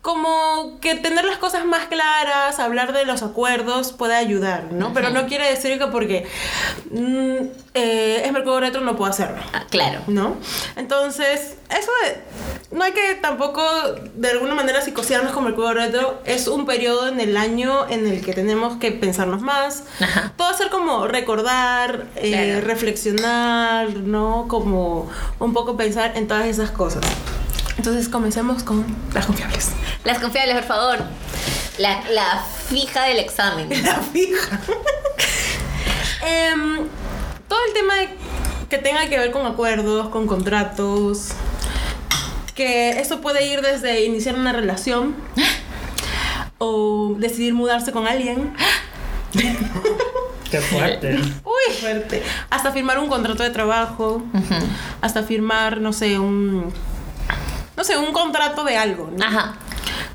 [0.03, 4.93] Como que tener las cosas más claras, hablar de los acuerdos puede ayudar, ¿no?
[4.93, 6.27] Pero no quiere decir que porque
[6.91, 7.37] mm,
[7.75, 9.39] eh, es Mercurio retro no puedo hacerlo.
[9.53, 10.01] Ah, claro.
[10.09, 10.37] ¿no?
[10.77, 13.63] Entonces, eso de- no hay que tampoco
[14.15, 16.21] de alguna manera psicosearnos con Mercurio retro.
[16.27, 19.85] Es un periodo en el año en el que tenemos que pensarnos más.
[20.01, 20.33] Ajá.
[20.37, 22.67] Todo ser como recordar, eh, Claro.
[22.67, 24.47] reflexionar, ¿no?
[24.49, 27.03] Como un poco pensar en todas esas cosas.
[27.79, 29.71] Entonces, comencemos con las confiables.
[30.05, 30.99] Las confiables, por favor.
[31.79, 33.69] La, la fija del examen.
[33.85, 34.61] La fija.
[36.27, 36.87] Em,
[37.49, 38.17] todo el tema de-
[38.69, 41.29] que tenga que ver con acuerdos, con contratos,
[42.59, 45.15] que esto puede ir desde iniciar una relación
[46.59, 48.53] o decidir mudarse con alguien.
[50.51, 51.21] Qué fuerte.
[51.45, 52.21] Uy, fuerte.
[52.51, 54.25] Hasta firmar un contrato de trabajo,
[55.01, 56.73] hasta firmar, no sé, un
[57.77, 59.25] no sé, un contrato de algo, ¿no?
[59.25, 59.55] Ajá.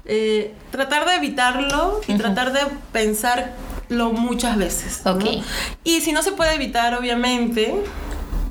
[0.03, 2.59] Eh, tratar de evitarlo y tratar de
[2.91, 5.01] pensarlo muchas veces.
[5.05, 5.13] ¿no?
[5.13, 5.23] Ok.
[5.85, 7.73] Y si no se puede evitar, obviamente,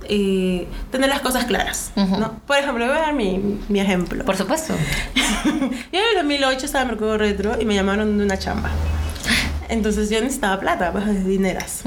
[0.09, 1.93] eh, tener las cosas claras.
[1.97, 2.41] ¿no?
[2.47, 4.25] Por ejemplo, voy a dar mi, mi ejemplo.
[4.25, 4.75] Por supuesto.
[5.45, 8.71] Yo en el 2008 estaba en Mercurio Retro y me llamaron de una chamba.
[9.69, 11.83] Entonces yo necesitaba plata, pues dineras.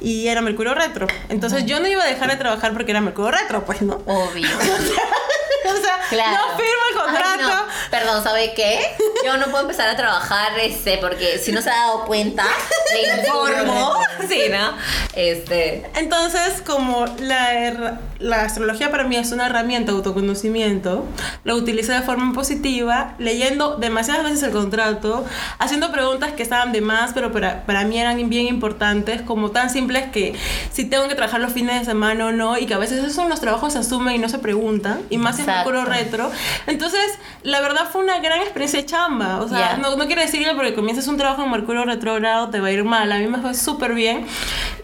[0.00, 1.06] Y era Mercurio Retro.
[1.28, 4.00] Entonces yo no iba a dejar de trabajar porque era Mercurio Retro, pues, ¿no?
[4.06, 4.48] Obvio.
[5.78, 6.38] o sea, Claro.
[6.50, 7.28] no firmo el contrato.
[7.32, 7.90] Ay, no.
[7.90, 8.80] Perdón, ¿sabe qué?
[9.24, 12.44] Yo no puedo empezar a trabajar, este, porque si no se ha dado cuenta,
[12.92, 13.94] le informo.
[14.28, 14.72] Sí, ¿no?
[15.14, 15.88] Este.
[15.94, 21.04] Entonces, como la, la astrología para mí es una herramienta de autoconocimiento,
[21.44, 25.24] lo utilicé de forma positiva, leyendo demasiadas veces el contrato,
[25.58, 29.70] haciendo preguntas que estaban de más, pero para, para mí eran bien importantes, como tan
[29.70, 30.34] simples que
[30.72, 33.28] si tengo que trabajar los fines de semana o no, y que a veces esos
[33.28, 36.30] los trabajos se asumen y no se preguntan, y más si es Puro retro.
[36.66, 39.40] Entonces, la verdad fue una gran experiencia de chamba.
[39.40, 42.60] O sea, no, no quiere decir que porque comiences un trabajo en Mercurio retrógrado te
[42.60, 43.10] va a ir mal.
[43.12, 44.26] A mí me fue súper bien.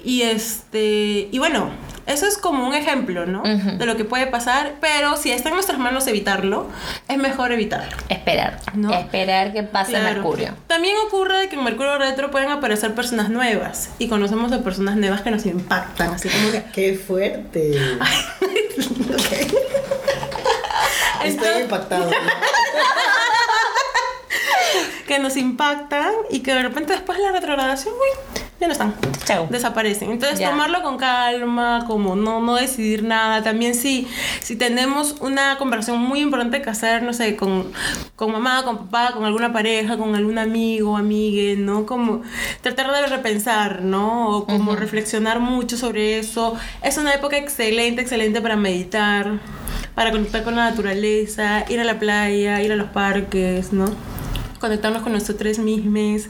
[0.05, 1.29] Y este.
[1.31, 1.71] Y bueno.
[2.05, 3.43] Eso es como un ejemplo, ¿no?
[3.43, 3.79] Ujú.
[3.79, 6.67] De lo que puede pasar, pero si está en nuestras manos evitarlo,
[7.09, 7.97] es mejor evitarlo.
[8.09, 8.59] Esperar.
[8.75, 8.93] No.
[8.93, 10.15] Esperar que pase Claro.
[10.15, 10.53] Mercurio.
[10.67, 15.21] También ocurre que en Mercurio Retro pueden aparecer personas nuevas y conocemos a personas nuevas
[15.21, 17.71] que nos impactan, así como que Qué fuerte.
[21.25, 22.11] Estoy impactado.
[25.07, 28.95] que nos impactan y que de repente después de la retrogradación, uy, ya no están.
[29.25, 29.47] Chao.
[29.51, 30.11] Desaparecen.
[30.13, 30.51] Entonces Ya.
[30.51, 33.43] tomarlo con calma, como no, no decidir nada.
[33.43, 34.07] También si,
[34.41, 37.73] si tenemos una conversación muy importante que hacer, no sé, con,
[38.17, 41.85] con mamá, con papá, con alguna pareja, con algún amigo, amigue, ¿no?
[41.87, 42.23] Como
[42.61, 44.29] tratar de repensar, ¿no?
[44.29, 46.55] O como reflexionar mucho sobre eso.
[46.83, 49.41] Es una época excelente, excelente para meditar,
[49.95, 53.87] para conectar con la naturaleza, ir a la playa, ir a los parques, ¿no?
[54.63, 56.29] conectarnos con nosotros mismos,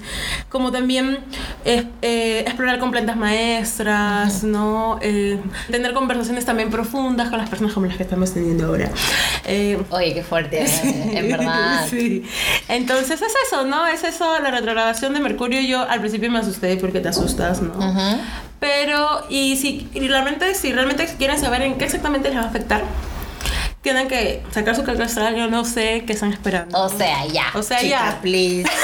[0.48, 1.18] como también
[1.66, 4.98] eh, eh, explorar con plantas maestras, ¿no?
[5.03, 5.38] Eh,
[5.70, 8.90] tener conversaciones también profundas con las personas como las que estamos teniendo ahora.
[9.44, 11.87] Eh, Oye, qué fuerte, en verdad.
[11.90, 12.25] Sí.
[12.68, 13.87] Entonces es eso, ¿no?
[13.87, 15.61] Es eso, la retrogradación de Mercurio.
[15.61, 17.75] Yo al principio me asusté porque te asustas, ¿no?
[18.61, 22.46] Pero, y si y realmente, si realmente quieren saber en qué exactamente les va a
[22.46, 22.83] afectar,
[23.83, 26.79] tienen que sacar su carta astral, yo no sé qué están esperando.
[26.81, 27.47] O sea, ya.
[27.55, 28.18] O sea, Chica, ya.
[28.23, 28.68] please.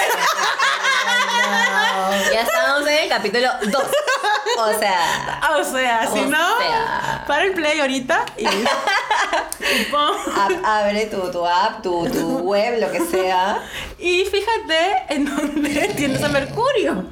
[2.32, 3.82] Ya estamos en el capítulo 2.
[4.58, 7.24] O sea, O sea, si O no, sea.
[7.26, 8.46] para el play ahorita y,
[10.64, 13.62] abre tu, tu app, tu, tu web, lo que sea.
[13.98, 17.04] Y fíjate en dónde tienes a Mercurio.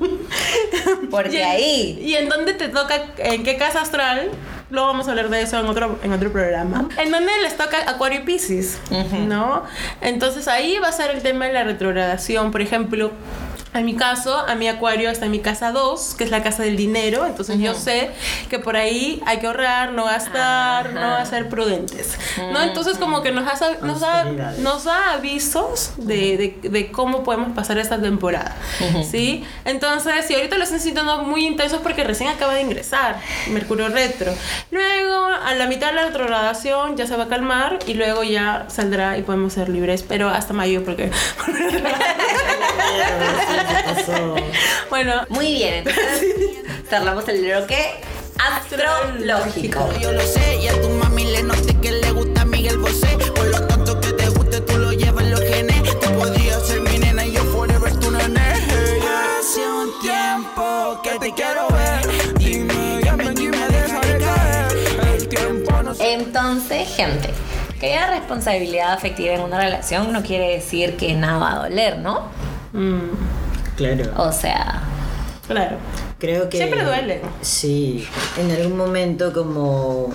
[1.11, 1.99] Porque Y ahí.
[2.03, 4.31] Y en dónde te toca, en qué casa astral.
[4.69, 6.89] Luego vamos a hablar de eso en otro, en otro programa.
[6.99, 8.81] En donde les toca Acuario y Pisces,
[9.27, 9.63] ¿no?
[10.01, 12.51] Entonces ahí va a ser el tema de la retrogradación.
[12.51, 13.13] Por ejemplo,
[13.79, 16.63] en mi caso, a mi Acuario está en mi casa 2, que es la casa
[16.63, 17.27] del dinero.
[17.27, 18.11] Entonces yo sé
[18.51, 22.17] que por ahí hay que ahorrar, no gastar, no ser prudentes.
[22.53, 22.61] ¿no?
[22.63, 23.45] Entonces como que nos,
[23.83, 24.25] nos, da,
[24.59, 28.55] nos da avisos de, de- de cómo podemos pasar esta temporada.
[29.11, 29.45] ¿Sí?
[29.65, 33.17] Entonces, si ahorita lo están sintiendo muy intensos porque recién acaba de ingresar
[33.51, 34.33] Mercurio retro.
[34.71, 38.67] Luego, a la mitad de la retrogradación ya se va a calmar y luego ya
[38.69, 41.11] saldrá y podemos ser libres, pero hasta mayo porque...
[44.91, 46.35] bueno, Muy bien, entonces
[46.89, 48.01] cerramos el bloque
[48.39, 49.89] astrológico.
[50.01, 53.17] Yo lo sé, y a tu mami le noté que le gusta Miguel Bosé.
[53.35, 55.83] Por lo tanto que te guste, tú lo llevas en los genes.
[56.01, 58.41] Tú podrías ser mi nena y yo forever tu nene.
[58.41, 62.35] Hace un tiempo que te quiero ver.
[62.39, 64.77] Dime, llame y me dejaré caer.
[65.15, 67.31] El tiempo no se Entonces, gente,
[67.81, 71.99] que haya responsabilidad afectiva en una relación no quiere decir que nada va a doler,
[71.99, 72.29] ¿no?
[72.73, 73.46] mm,
[73.77, 74.05] Claro.
[74.17, 74.83] O sea,
[75.47, 75.77] claro.
[76.19, 76.57] Creo que.
[76.57, 77.21] Siempre duele.
[77.43, 78.07] Sí.
[78.39, 80.13] En algún momento, como.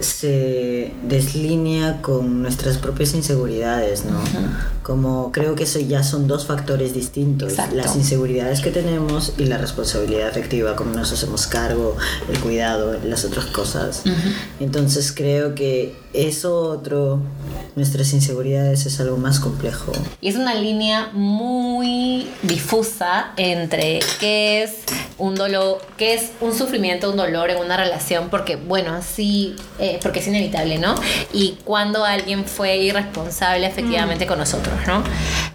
[0.00, 4.20] se deslinea con nuestras propias inseguridades, ¿no?
[4.82, 7.50] Como creo que eso ya son dos factores distintos.
[7.50, 7.76] Exacto.
[7.76, 11.96] Las inseguridades que tenemos y la responsabilidad afectiva, cómo nos hacemos cargo,
[12.28, 14.02] el cuidado, las otras cosas.
[14.60, 17.20] Entonces creo que eso otro,
[17.76, 19.92] nuestras inseguridades es algo más complejo.
[20.20, 24.72] y es una línea muy difusa entre qué es
[25.18, 29.98] un dolor, qué es un sufrimiento, un dolor en una relación, porque bueno, sí, eh,
[30.02, 30.94] porque es inevitable, ¿no?
[31.32, 35.02] Y cuando alguien fue irresponsable efectivamente con nosotros, ¿no?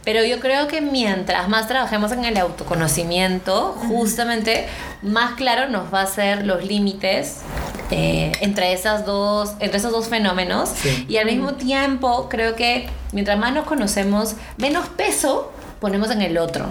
[0.04, 4.68] Pero yo creo que mientras más trabajemos en el autoconocimiento, justamente
[5.02, 7.40] más claro nos va a ser los límites
[7.92, 11.06] eh, entre esas dos entre esos dos fenómenos Sí.
[11.08, 16.38] y al mismo tiempo creo que mientras más nos conocemos menos peso ponemos en el
[16.38, 16.66] otro.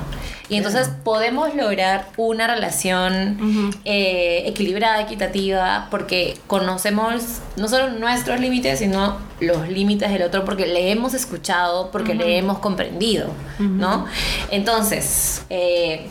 [0.48, 8.78] Y entonces podemos lograr una relación eh, equilibrada equitativa porque conocemos no solo nuestros límites
[8.78, 13.28] sino los límites del otro porque le hemos escuchado porque le hemos comprendido
[13.58, 14.06] no
[14.50, 16.06] entonces eh,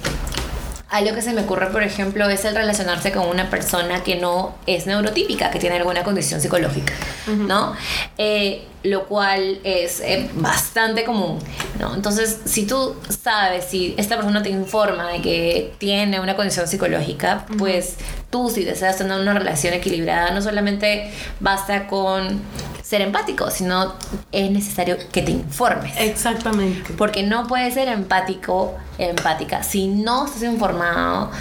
[0.89, 4.55] algo que se me ocurre, por ejemplo, es el relacionarse con una persona que no
[4.65, 6.93] es neurotípica, que tiene alguna condición psicológica,
[7.27, 7.73] ¿no?
[8.17, 11.39] Eh, lo cual es eh, bastante común,
[11.79, 11.95] ¿no?
[11.95, 17.45] Entonces, si tú sabes, si esta persona te informa de que tiene una condición psicológica,
[17.57, 17.95] pues
[18.29, 22.41] tú, si deseas tener una relación equilibrada, no solamente basta con
[22.83, 23.95] ser empático, sino
[24.31, 25.93] es necesario que te informes.
[25.97, 26.93] Exactamente.
[26.93, 31.31] Porque no puedes ser empático, empática, si no estás informado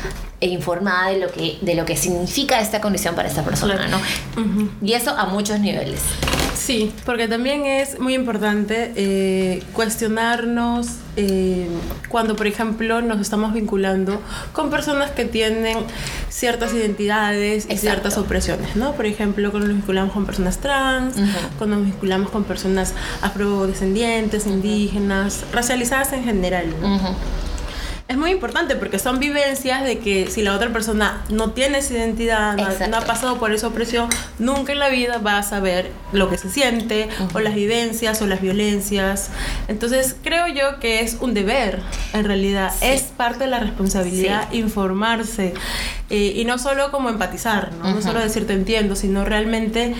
[0.41, 3.89] e informada de lo que, de lo que significa esta condición para esta persona.
[3.89, 4.01] ¿no?
[4.83, 6.01] Y eso a muchos niveles.
[6.55, 11.69] Sí, porque también es muy importante eh, cuestionarnos eh,
[12.09, 14.21] cuando, por ejemplo, nos estamos vinculando
[14.53, 15.77] con personas que tienen
[16.31, 18.93] ciertas identidades y ciertas opresiones, ¿no?
[18.93, 21.17] Por ejemplo, cuando nos vinculamos con personas trans,
[21.59, 27.15] cuando nos vinculamos con personas afrodescendientes, indígenas, racializadas en general, ¿no?
[28.07, 31.95] Es muy importante porque son vivencias de que si la otra persona no tiene esa
[31.95, 32.55] identidad,
[32.89, 36.37] no, ha pasado por esa opresión, nunca en la vida va a saber lo que
[36.37, 39.31] se siente o las vivencias o las violencias.
[39.69, 41.81] Entonces creo yo que es un deber,
[42.13, 42.75] en realidad.
[42.79, 42.89] Sí.
[42.89, 45.55] Es parte de la responsabilidad informarse
[46.11, 47.93] eh, y no solo como empatizar, ¿no?
[47.95, 49.95] no solo decir te entiendo, sino realmente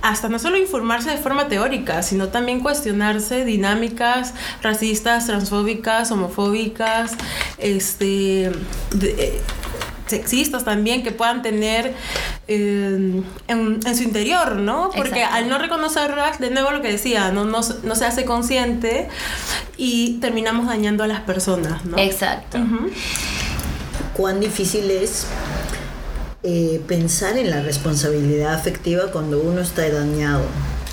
[0.00, 7.12] hasta no solo informarse de forma teórica, sino también cuestionarse dinámicas racistas, transfóbicas, homofóbicas,
[7.58, 8.50] este,
[8.92, 9.40] de- eh,
[10.08, 11.94] sexistas también que puedan tener
[12.48, 14.90] eh, en, en su interior, ¿no?
[14.94, 15.36] Porque Exacto.
[15.36, 19.08] al no reconocerlas, de nuevo lo que decía, no, no, se- no se hace consciente
[19.78, 21.96] y terminamos dañando a las personas, ¿no?
[21.98, 22.58] Exacto.
[24.16, 25.24] ¿Cuán difícil es
[26.42, 30.42] eh, pensar en la responsabilidad afectiva cuando uno está dañado?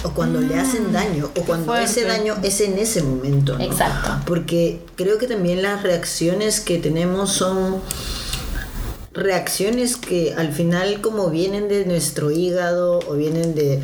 [0.06, 3.58] O cuando le hacen daño, o cuando ese daño es en ese momento.
[3.58, 3.64] ¿no?
[3.66, 4.12] Exacto.
[4.26, 7.82] Porque creo que también las reacciones que tenemos son
[9.14, 13.82] reacciones que al final como vienen de nuestro hígado o vienen de,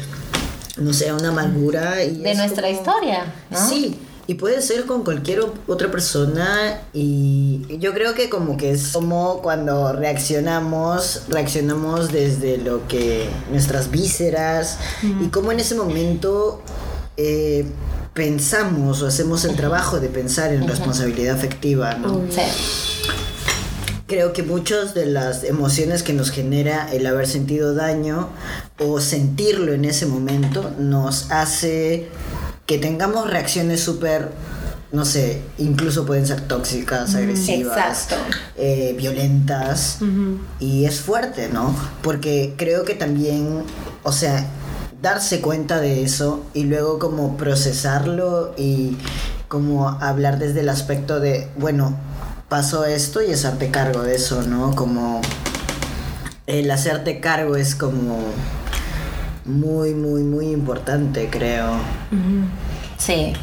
[0.77, 2.01] no sé, una amargura.
[2.03, 3.69] Y De es nuestra como- historia, ¿no?
[3.69, 8.89] Sí, y puede ser con cualquier otra persona y yo creo que como que es
[8.89, 14.79] como cuando reaccionamos, reaccionamos desde lo que nuestras vísceras
[15.21, 16.61] y como en ese momento
[17.17, 17.65] eh,
[18.13, 22.21] pensamos o hacemos el trabajo de pensar en responsabilidad afectiva, ¿no?
[22.31, 22.41] Sí.
[24.07, 28.29] Creo que muchas de las emociones que nos genera el haber sentido daño
[28.79, 32.07] o sentirlo en ese momento nos hace
[32.65, 34.31] que tengamos reacciones súper,
[34.91, 38.07] no sé, incluso pueden ser tóxicas, agresivas,
[38.55, 39.99] eh, violentas.
[40.59, 41.75] Y es fuerte, ¿no?
[42.01, 43.63] Porque creo que también,
[44.03, 44.47] o sea,
[45.01, 48.97] darse cuenta de eso y luego como procesarlo y
[49.47, 51.95] como hablar desde el aspecto de, bueno,
[52.49, 54.75] pasó esto y hacerte cargo de eso, ¿no?
[54.75, 55.21] Como
[56.47, 58.19] el hacerte cargo es como
[59.45, 61.71] muy, muy, muy importante, creo.
[62.97, 63.33] Sí.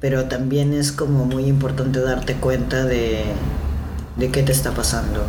[0.00, 3.24] Pero también es como muy importante darte cuenta de,
[4.16, 5.24] de qué te está pasando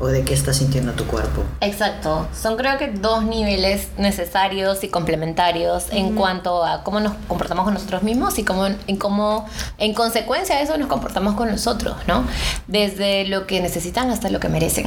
[0.00, 1.42] o de qué está sintiendo tu cuerpo.
[1.60, 2.28] Exacto.
[2.32, 7.74] Son creo que dos niveles necesarios y complementarios en cuanto a cómo nos comportamos con
[7.74, 9.46] nosotros mismos y cómo, en cómo,
[9.78, 12.24] en consecuencia de eso, nos comportamos con los otros, ¿no?
[12.68, 14.86] Desde lo que necesitan hasta lo que merecen.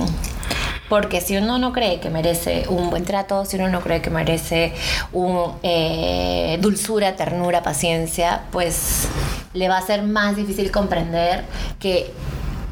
[0.92, 4.10] Porque si uno no cree que merece un buen trato, si uno no cree que
[4.10, 4.74] merece
[5.14, 9.08] un, eh, dulzura, ternura, paciencia, pues
[9.54, 11.46] le va a ser más difícil comprender
[11.80, 12.12] que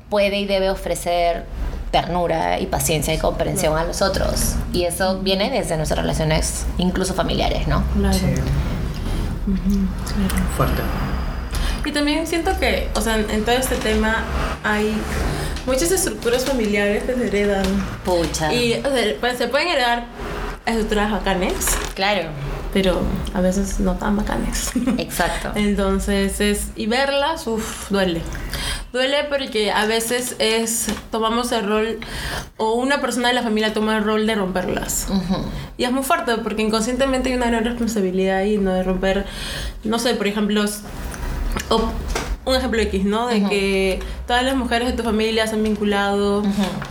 [0.09, 1.45] puede y debe ofrecer
[1.91, 4.55] ternura y paciencia y comprensión a los otros.
[4.73, 7.85] Y eso viene desde nuestras relaciones, incluso familiares, ¿no?
[7.97, 8.17] Claro.
[9.47, 10.45] Ujú, claro.
[10.57, 10.81] Fuerte.
[11.85, 14.25] Y también siento que, o sea, en todo este tema
[14.61, 14.93] hay
[15.65, 17.65] muchas estructuras familiares que se heredan.
[18.05, 18.53] Pucha.
[18.53, 20.05] Y o sea, pues, se pueden heredar
[20.65, 21.53] estructuras bacanes,
[21.95, 22.29] claro,
[22.73, 23.01] pero
[23.33, 24.71] a veces no tan bacanes.
[24.97, 25.51] exacto.
[25.55, 28.21] Entonces es, y verlas, uff, duele.
[28.91, 31.99] Duele porque a veces es tomamos el rol
[32.57, 35.07] o una persona de la familia toma el rol de romperlas.
[35.77, 38.73] Y es muy fuerte porque inconscientemente hay una gran responsabilidad ahí, ¿no?
[38.73, 39.25] De romper,
[39.83, 40.65] no sé, por ejemplo,
[41.69, 41.91] o-
[42.49, 43.27] un ejemplo X, ¿no?
[43.27, 46.43] De que todas las mujeres de tu familia se han vinculado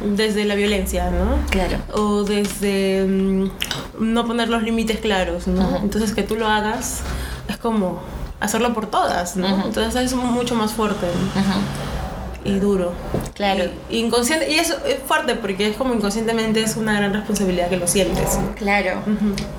[0.03, 1.39] desde la violencia, ¿no?
[1.51, 1.79] Claro.
[1.93, 3.51] O desde mm,
[3.99, 5.77] no poner los límites claros, ¿no?
[5.79, 7.01] Entonces que tú lo hagas
[7.49, 8.01] es como
[8.41, 9.65] hacerlo por todas, ¿no?
[9.65, 12.51] Entonces es mucho más fuerte ¿no?
[12.51, 12.93] y duro.
[13.35, 13.65] Claro.
[13.91, 17.77] Y, inconsciente, y eso es fuerte porque es como inconscientemente es una gran responsabilidad que
[17.77, 18.39] lo sientes.
[18.57, 19.01] Claro.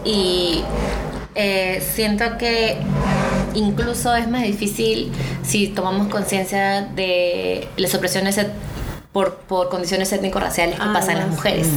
[0.06, 0.64] Y
[1.36, 2.78] eh, siento que
[3.60, 5.12] incluso es más difícil
[5.44, 8.52] si tomamos conciencia de las opresiones et-
[9.12, 11.36] por, por condiciones étnico-raciales que Ah, pasan las además.
[11.36, 11.68] mujeres.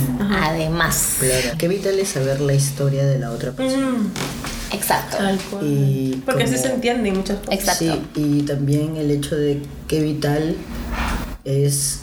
[0.42, 1.06] Además.
[1.18, 1.56] Claro.
[1.58, 3.86] Qué vital es saber la historia de la otra persona.
[3.88, 4.10] Mm,
[4.74, 5.16] Exacto.
[5.16, 5.66] tal cual.
[5.66, 7.54] Y porque así se entiende muchas cosas.
[7.54, 7.84] Exacto.
[8.14, 10.56] Sí, y también el hecho de que vital
[11.44, 12.00] es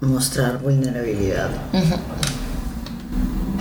[0.00, 1.50] mostrar vulnerabilidad.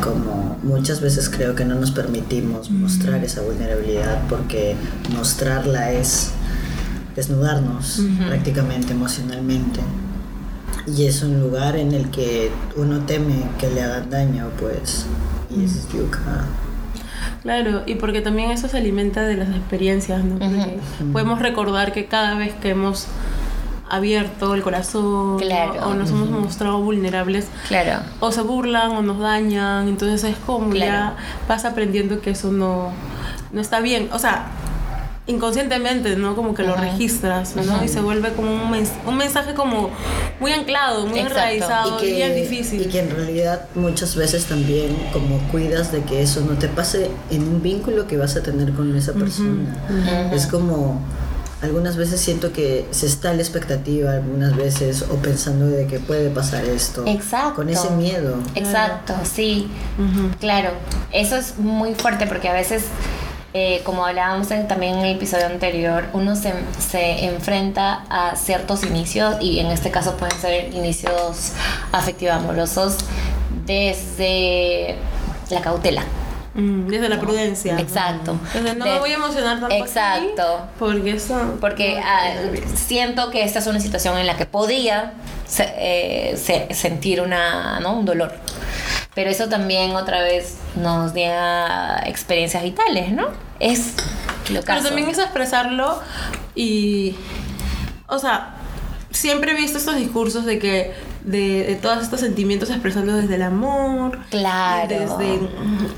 [0.04, 4.76] Como muchas veces creo que no nos permitimos mostrar esa vulnerabilidad porque
[5.16, 6.32] mostrarla es
[7.16, 9.80] desnudarnos prácticamente emocionalmente.
[10.86, 15.06] Y es un lugar en el que uno teme que le hagan daño, pues.
[15.50, 16.48] Y es yuca.
[17.42, 20.40] Claro, y porque también eso se alimenta de las experiencias, ¿no?
[20.40, 20.80] Porque
[21.14, 23.08] podemos recordar que cada vez que hemos
[23.96, 25.88] abierto el corazón Claro.
[25.90, 28.02] o nos hemos mostrado vulnerables, Claro.
[28.20, 30.92] o se burlan o nos dañan, entonces es como Claro.
[30.92, 31.16] ya
[31.48, 32.92] vas aprendiendo que eso no,
[33.52, 34.48] no está bien, o sea,
[35.26, 36.36] inconscientemente, ¿no?
[36.36, 36.82] Como que lo Ajá.
[36.82, 37.82] registras, ¿no?
[37.84, 39.90] Y se vuelve como un, mens- un mensaje como
[40.42, 41.40] muy anclado, muy Exacto.
[41.40, 42.82] enraizado, y, es difícil.
[42.82, 47.10] y que en realidad muchas veces también como cuidas de que eso no te pase
[47.32, 49.64] en un vínculo que vas a tener con esa persona.
[50.34, 51.00] Es como
[51.64, 56.00] algunas veces siento que se está a la expectativa algunas veces o pensando de que
[56.00, 57.06] puede pasar esto.
[57.08, 57.56] Exacto.
[57.56, 58.36] Con ese miedo.
[58.56, 59.70] Exacto, sí.
[60.40, 60.72] Claro,
[61.12, 62.84] eso es muy fuerte porque a veces,
[63.54, 66.54] eh, como hablábamos en- también en el episodio anterior, uno se,
[66.92, 71.54] se enfrenta a ciertos inicios y en este caso pueden ser inicios
[71.94, 72.98] afectivo-amorosos
[73.66, 74.96] desde
[75.50, 76.04] la cautela.
[76.56, 77.80] Mm, desde la prudencia.
[77.80, 78.38] Exacto.
[78.54, 79.66] Desde no De- me voy a emocionar tanto.
[79.74, 80.68] aquí, Exacto.
[80.78, 81.58] porque eso.
[81.60, 82.32] Porque ah,
[82.76, 85.14] siento que esta es una situación en la que podría
[85.48, 87.94] se- eh, se- sentir una, ¿no?
[87.98, 88.34] un dolor.
[89.16, 93.28] Pero eso también otra vez nos da experiencias vitales, ¿no?
[93.60, 93.94] Es
[94.50, 94.84] lo Pero caso.
[94.88, 96.00] también es expresarlo
[96.56, 97.16] y.
[98.08, 98.56] O sea,
[99.12, 100.94] siempre he visto estos discursos de que.
[101.26, 104.20] De, de todos estos sentimientos expresarlos desde el amor.
[104.30, 104.90] Claro.
[104.90, 105.40] Desde,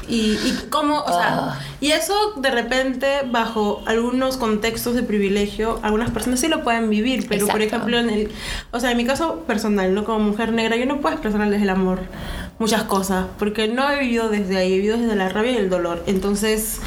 [0.08, 1.60] y, y cómo, o sea, Ah.
[1.82, 7.26] y eso de repente bajo algunos contextos de privilegio, algunas personas sí lo pueden vivir,
[7.28, 8.32] pero por ejemplo en el,
[8.72, 10.06] o sea, en mi caso personal, ¿no?
[10.06, 12.02] Como mujer negra, yo no puedo expresar desde el amor
[12.60, 15.70] muchas cosas, porque no he vivido desde ahí, he vivido desde la rabia y el
[15.72, 16.04] dolor.
[16.06, 16.80] Entonces,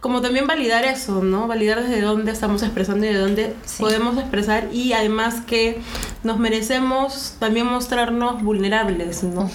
[0.00, 1.46] como también validar eso, ¿no?
[1.46, 5.80] Validar desde dónde estamos expresando y de dónde podemos expresar y además que
[6.24, 9.48] nos merecemos también mostrarnos vulnerables, ¿no?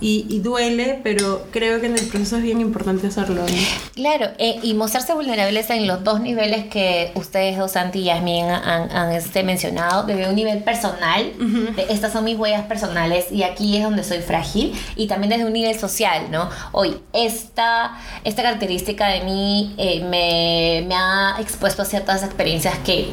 [0.00, 3.92] y, y duele, pero creo que en el proceso es bien importante hacerlo, ¿no?
[3.94, 8.46] Claro, eh, y mostrarse vulnerables en los dos niveles que ustedes dos, Santi y Yasmin,
[8.46, 11.32] han, han, este, mencionado, desde un nivel personal,
[11.76, 15.44] de estas son mis huellas personales y aquí es donde soy frágil, y también desde
[15.44, 16.48] un nivel social, ¿no?
[16.72, 23.10] Hoy, esta, esta característica de mí eh, me, me ha expuesto a ciertas experiencias que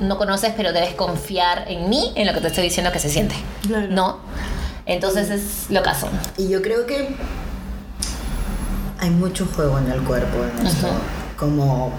[0.00, 3.10] no conoces, pero debes confiar en mí, en lo que te estoy diciendo que se
[3.10, 3.34] siente,
[3.66, 3.88] Claro.
[3.90, 4.18] ¿no?
[4.86, 6.08] Entonces es lo caso.
[6.36, 7.14] Y yo creo que
[8.98, 10.88] hay mucho juego en el cuerpo nuestro.
[11.36, 11.92] Como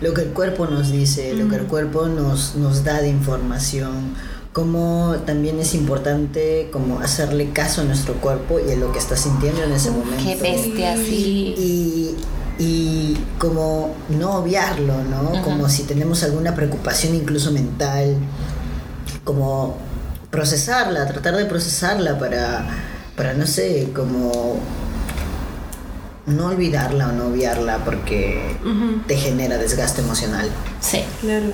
[0.00, 4.14] lo que el cuerpo nos dice, lo que el cuerpo nos, nos da de información.
[4.52, 9.16] Como también es importante como hacerle caso a nuestro cuerpo y a lo que está
[9.16, 10.24] sintiendo en ese momento.
[10.24, 11.54] Qué bestia, sí.
[11.56, 12.16] y,
[12.60, 15.42] y como no obviarlo, ¿no?
[15.42, 18.16] Como si tenemos alguna preocupación incluso mental,
[19.24, 19.78] como
[20.30, 22.66] procesarla, tratar de procesarla para,
[23.16, 24.60] para no sé, como
[26.26, 28.56] no olvidarla o no obviarla porque
[29.08, 30.48] te genera desgaste emocional.
[30.80, 31.02] Sí.
[31.22, 31.46] Claro.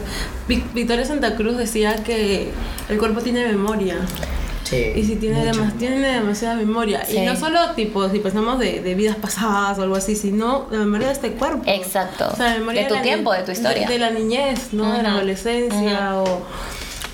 [0.49, 2.51] Vic- Victoria Santa Cruz decía que
[2.89, 3.97] el cuerpo tiene memoria.
[4.69, 5.61] Sí, Y si tiene, mucho.
[5.61, 7.05] demas- tiene demasiada memoria.
[7.07, 7.19] Sí.
[7.19, 10.79] Y no solo tipo, si pensamos de, de vidas pasadas o algo así, sino la
[10.79, 11.63] memoria de este cuerpo.
[11.67, 12.29] Exacto.
[12.33, 13.87] O sea, la memoria De tu tiempo, de tu historia.
[13.89, 14.93] De, la niñez, ¿no?
[14.93, 16.43] De la adolescencia o...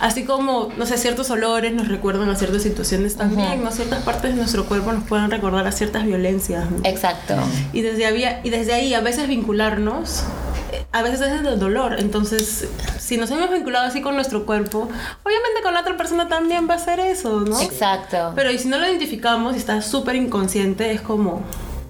[0.03, 3.71] Así como, no sé, ciertos olores nos recuerdan a ciertas situaciones también, ¿no?
[3.71, 6.69] Ciertas partes de nuestro cuerpo nos pueden recordar a ciertas violencias.
[6.69, 6.79] ¿no?
[6.83, 7.37] Exacto.
[7.73, 10.25] Y desde, había, y desde ahí a veces vincularnos,
[10.73, 12.01] eh, a veces es el dolor.
[12.01, 14.89] Entonces, si nos hemos vinculado así con nuestro cuerpo,
[15.23, 17.61] obviamente con la otra persona también va a ser eso, ¿no?
[17.61, 18.33] Exacto.
[18.35, 21.43] Pero y si no lo identificamos y está súper inconsciente, es como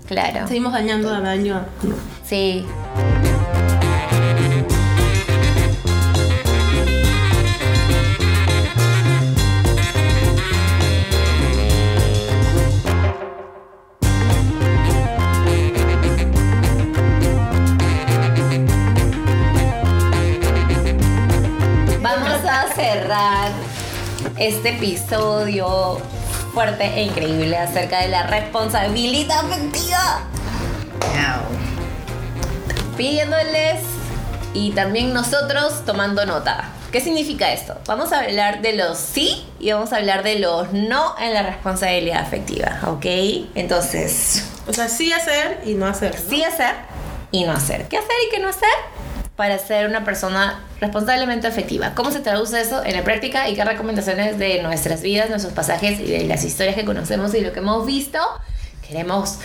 [0.07, 0.47] claro.
[0.47, 1.65] seguimos dañando a daño.
[1.83, 1.95] ¿no?
[2.29, 2.67] Sí.
[23.13, 23.53] Cerrar
[24.39, 26.01] este episodio
[26.55, 30.29] fuerte e increíble acerca de la responsabilidad afectiva
[32.97, 33.81] pidiéndoles
[34.55, 36.71] y también nosotros tomando nota.
[36.93, 37.79] ¿Qué significa esto?
[37.87, 41.43] Vamos a hablar de los sí y vamos a hablar de los no en la
[41.43, 43.07] responsabilidad afectiva, ¿ok?
[43.55, 46.15] Entonces, O sea, sí hacer y no hacer.
[46.15, 46.31] ¿no?
[46.31, 46.75] sí hacer
[47.31, 47.89] y no hacer.
[47.89, 48.69] ¿Qué hacer y qué no hacer?
[49.37, 51.95] Para ser una persona responsablemente afectiva.
[51.95, 56.01] ¿Cómo se traduce eso en la práctica y qué recomendaciones de nuestras vidas, nuestros pasajes
[56.01, 58.19] y de las historias que conocemos y lo que hemos visto
[58.87, 59.39] queremos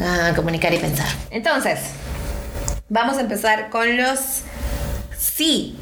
[0.00, 1.08] ah, comunicar y pensar?
[1.30, 1.80] Entonces,
[2.90, 4.18] Vamos a empezar con los
[5.18, 5.77] sí.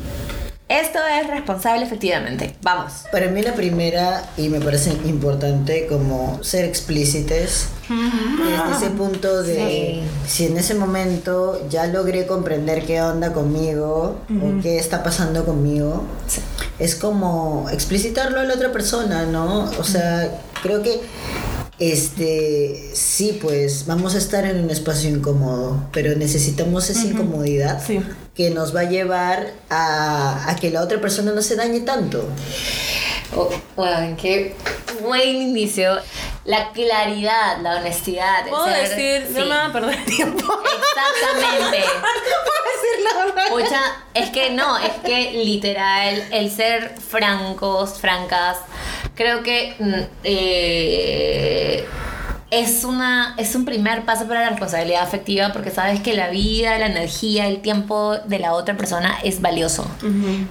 [0.68, 2.56] Esto es responsable efectivamente.
[2.62, 3.04] Vamos.
[3.12, 10.02] Para mí la primera, y me parece importante, como ser explícites, desde ese punto de
[10.26, 16.02] si en ese momento ya logré comprender qué onda conmigo o qué está pasando conmigo,
[16.80, 19.70] es como explicitarlo a la otra persona, ¿no?
[19.78, 21.00] O sea, creo que
[21.78, 28.00] este sí, pues vamos a estar en un espacio incómodo, pero necesitamos esa incomodidad Sí.
[28.34, 32.24] que nos va a llevar a, a que la otra persona no se dañe tanto.
[33.36, 34.54] Oh, bueno, qué
[35.02, 35.98] buen inicio.
[36.44, 38.46] La claridad, la honestidad.
[38.48, 40.44] Puedo ser- decir, no me van a perder tiempo.
[40.44, 41.84] Exactamente.
[43.50, 43.80] Pucha,
[44.14, 48.58] es que no, es que literal, el ser francos, francas,
[49.16, 49.92] creo que mm,
[50.24, 51.84] eh,
[52.50, 56.78] es, una, es un primer paso para la responsabilidad afectiva porque sabes que la vida,
[56.78, 59.90] la energía, el tiempo de la otra persona es valioso.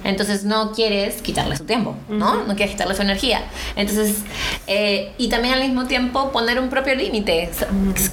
[0.04, 2.44] Entonces no quieres quitarle su tiempo, ¿no?
[2.44, 3.42] No quieres quitarle su energía.
[3.76, 4.18] Entonces,
[4.66, 7.50] eh, y también al mismo tiempo poner un propio límite.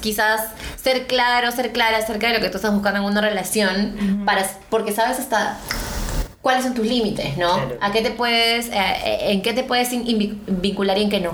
[0.00, 0.40] Quizás
[0.82, 4.48] ser claro, ser clara acerca de lo que tú estás buscando en una relación, para,
[4.70, 5.58] porque sabes hasta
[6.44, 7.54] cuáles son tus límites, ¿no?
[7.54, 7.76] Claro.
[7.80, 9.88] ¿A qué te puedes, eh, eh, en qué te puedes
[10.46, 11.32] vincular y en qué no?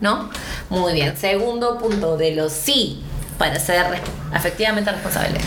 [0.00, 0.30] ¿No?
[0.70, 1.14] Muy bien.
[1.16, 3.02] Segundo punto de los sí
[3.38, 3.84] para ser
[4.32, 5.38] afectivamente responsable.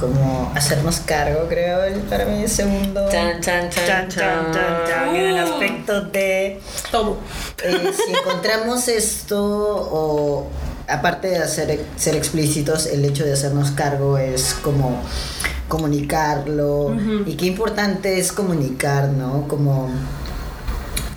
[0.00, 3.08] Como hacernos cargo, creo, para mí el segundo.
[3.10, 5.52] Chan, chan, chan, Chan, chan, chan, chan, en el Uh.
[5.52, 6.60] aspecto de
[6.90, 7.18] Todo.
[7.62, 10.48] eh, si encontramos esto o
[10.88, 15.00] aparte de hacer ser explícitos el hecho de hacernos cargo es como
[15.68, 16.94] comunicarlo.
[17.26, 19.88] Y qué importante es comunicar no como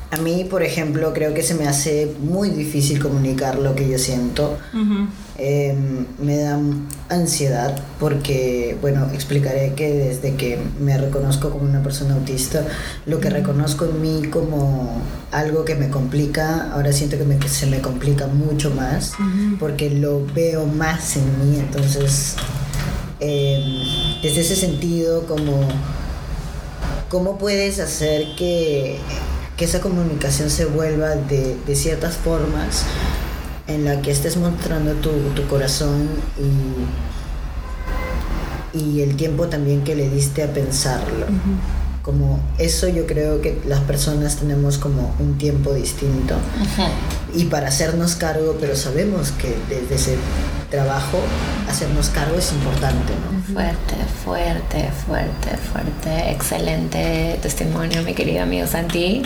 [0.10, 3.98] a mí por ejemplo creo que se me hace muy difícil comunicar lo que yo
[3.98, 4.58] siento
[5.40, 5.76] Eh,
[6.20, 6.60] me da
[7.10, 12.66] ansiedad porque, bueno, explicaré que desde que me reconozco como una persona autista,
[13.06, 15.00] lo que reconozco en mí como
[15.32, 19.12] algo que me complica, ahora siento que, me- que se me complica mucho más
[19.60, 22.34] porque lo veo más en mí, entonces,
[23.20, 23.84] eh,
[24.24, 25.68] desde ese sentido, como,
[27.10, 28.98] ¿cómo puedes hacer que,
[29.56, 32.84] que esa comunicación se vuelva de, de ciertas formas?
[33.68, 35.12] En la que estés mostrando tu,
[35.48, 36.08] corazón
[38.74, 41.26] y, y el tiempo también que le diste a pensarlo.
[42.08, 46.36] Como eso yo creo que las personas tenemos como un tiempo distinto
[47.36, 50.18] y para hacernos cargo, pero sabemos que desde ese
[50.72, 51.20] trabajo
[51.70, 53.54] hacernos cargo es importante, ¿no?
[53.54, 56.32] Fuerte, fuerte, fuerte, fuerte.
[56.32, 59.24] Excelente testimonio, mi querido amigo Santi.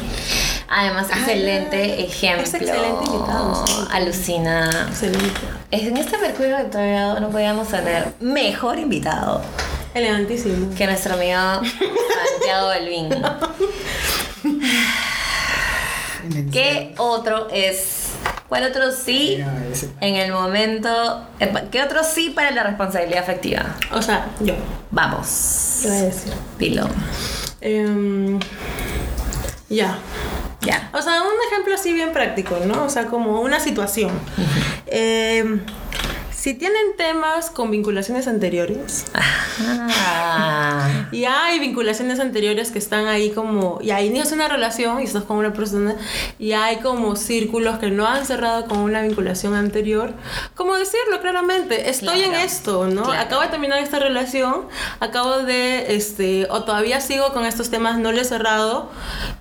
[0.68, 2.46] Además, excelente ejemplo.
[2.46, 3.64] es excelente invitado.
[3.92, 4.88] Alucina.
[4.90, 5.42] Excelente.
[5.70, 9.44] Es en este Mercurio retrogrado no podíamos tener mejor invitado
[9.94, 10.74] Elegantísimo.
[10.76, 11.39] que nuestro amigo
[12.34, 13.10] Santiago Belvin.
[16.52, 18.08] ¿Qué otro es?
[18.48, 19.44] ¿Cuál otro sí
[20.02, 21.26] en el momento?
[21.72, 23.76] ¿Qué otro sí para la responsabilidad afectiva?
[23.92, 24.54] O sea, yo.
[24.92, 25.80] Vamos.
[25.82, 26.34] ¿Qué voy a decir?
[26.60, 26.89] Dilo.
[27.62, 28.39] Em,
[29.70, 29.98] ya.
[30.62, 30.89] Ya.
[30.94, 32.84] O sea, un ejemplo así bien práctico, ¿no?
[32.84, 34.12] O sea, como una situación.
[34.86, 35.62] Em,
[36.42, 39.06] si tienen temas con vinculaciones anteriores,
[39.64, 41.06] Ah.
[41.12, 45.24] y hay vinculaciones anteriores que están ahí como, y ahí inicias una relación y estás
[45.24, 45.96] con una persona,
[46.39, 50.14] y hay como círculos que no han cerrado con una vinculación anterior,
[50.56, 53.04] como decirlo claramente, estoy en Claro, esto, ¿no?
[53.04, 53.22] claro.
[53.22, 54.64] Acabo de terminar esta relación,
[55.00, 58.89] acabo de, este, o todavía sigo con estos temas, no lo he cerrado,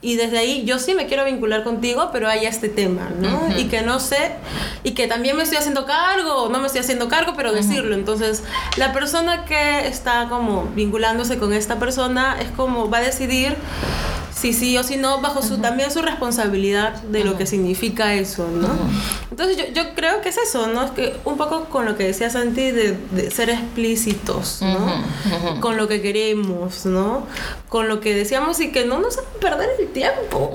[0.02, 3.56] y desde ahí yo sí me quiero vincular contigo, pero hay este tema, ¿no?
[3.58, 4.32] Y que no sé,
[4.82, 7.94] y que también me estoy haciendo cargo, no me estoy haciendo cargo, pero decirlo.
[7.94, 8.42] Entonces,
[8.76, 13.56] la persona que está como vinculándose con esta persona es como va a decidir
[14.40, 18.48] si sí o si no, bajo su, también su responsabilidad de lo que significa eso,
[18.48, 18.68] ¿no?
[19.30, 20.84] Entonces yo, yo creo que es eso, ¿no?
[20.84, 25.60] Es que un poco con lo que decía Santi de, de ser explícitos, ¿no?
[25.60, 27.26] Con lo que queremos, ¿no?
[27.68, 30.52] Con lo que decíamos y que no nos hagan perder el tiempo.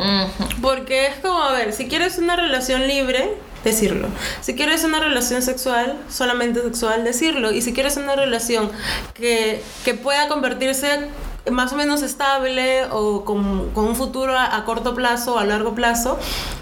[0.61, 4.07] Porque es como, a ver, si quieres una relación libre, decirlo.
[4.41, 7.51] Si quieres una relación sexual, solamente sexual, decirlo.
[7.51, 8.71] Y si quieres una relación
[9.13, 11.09] que, que pueda convertirse
[11.51, 15.45] más o menos estable o con, con un futuro a, a corto plazo o a
[15.45, 16.17] largo plazo,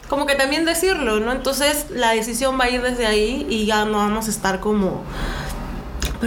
[0.10, 1.32] como que también decirlo, ¿no?
[1.32, 5.04] Entonces la decisión va a ir desde ahí y ya no vamos a estar como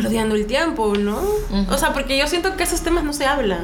[0.03, 1.21] perdiendo el tiempo, ¿no?
[1.71, 3.61] O sea, porque yo siento que esos temas no se hablan.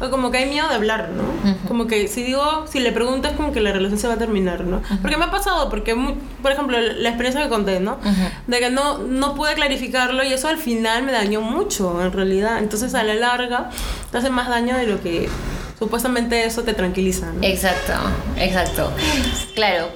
[0.00, 1.24] O como que hay miedo de hablar, ¿no?
[1.68, 4.64] Como que si digo, si le preguntas, como que la relación se va a terminar,
[4.64, 4.82] ¿no?
[5.00, 5.94] Porque me ha pasado, porque,
[6.42, 7.98] por ejemplo, la experiencia que conté, ¿no?
[8.46, 12.58] De que no, no pude clarificarlo y eso al final me dañó mucho, en realidad.
[12.58, 13.70] Entonces, a la larga,
[14.10, 15.28] te hace más daño de lo que
[15.78, 17.42] supuestamente eso te tranquiliza, ¿no?
[17.42, 17.92] Exacto,
[18.36, 18.92] exacto.
[19.54, 19.88] Claro,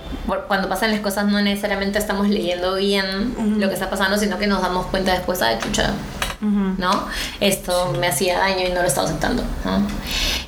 [0.46, 4.46] cuando pasan las cosas no necesariamente estamos leyendo bien lo que está pasando, sino que
[4.46, 5.92] nos damos cuenta después, ah, chucha,
[6.40, 7.06] ¿no?
[7.40, 9.42] Esto me hacía daño y no lo estaba aceptando.
[9.64, 9.86] ¿no?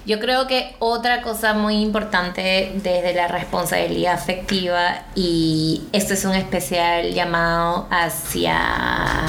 [0.06, 6.34] Yo creo que otra cosa muy importante desde la responsabilidad afectiva, y esto es un
[6.34, 9.26] especial llamado hacia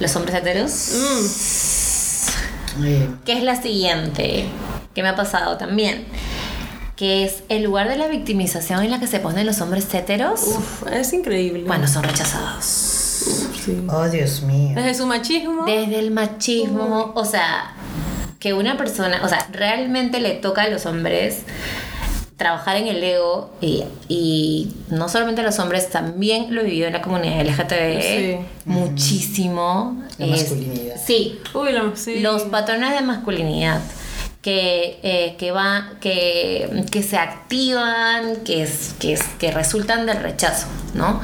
[0.00, 0.70] los hombres heteros,
[2.82, 4.46] Eh, que es la siguiente,
[4.94, 6.04] que me ha pasado también,
[6.96, 10.42] que es el lugar de la victimización en la que se ponen los hombres heteros
[10.46, 11.64] Uf, es increíble.
[11.64, 12.64] cuando son rechazados.
[12.64, 13.82] Sí.
[13.88, 14.72] oh, Dios mío.
[14.74, 15.64] Desde su machismo.
[15.64, 17.72] Desde el machismo, o sea,
[18.38, 21.42] que una persona, o sea, realmente le toca a los hombres
[22.36, 26.92] trabajar en el ego y, y no solamente los hombres, también lo he vivido en
[26.94, 28.36] la comunidad LGTB Sí.
[28.64, 30.02] muchísimo.
[30.18, 30.96] La Es- masculinidad.
[31.04, 32.20] Sí, Uy, lo- sí.
[32.20, 33.80] los patrones de masculinidad
[34.44, 40.18] que, eh, que, va, que, que se activan, que, es, que, es- que resultan del
[40.22, 41.22] rechazo, ¿no?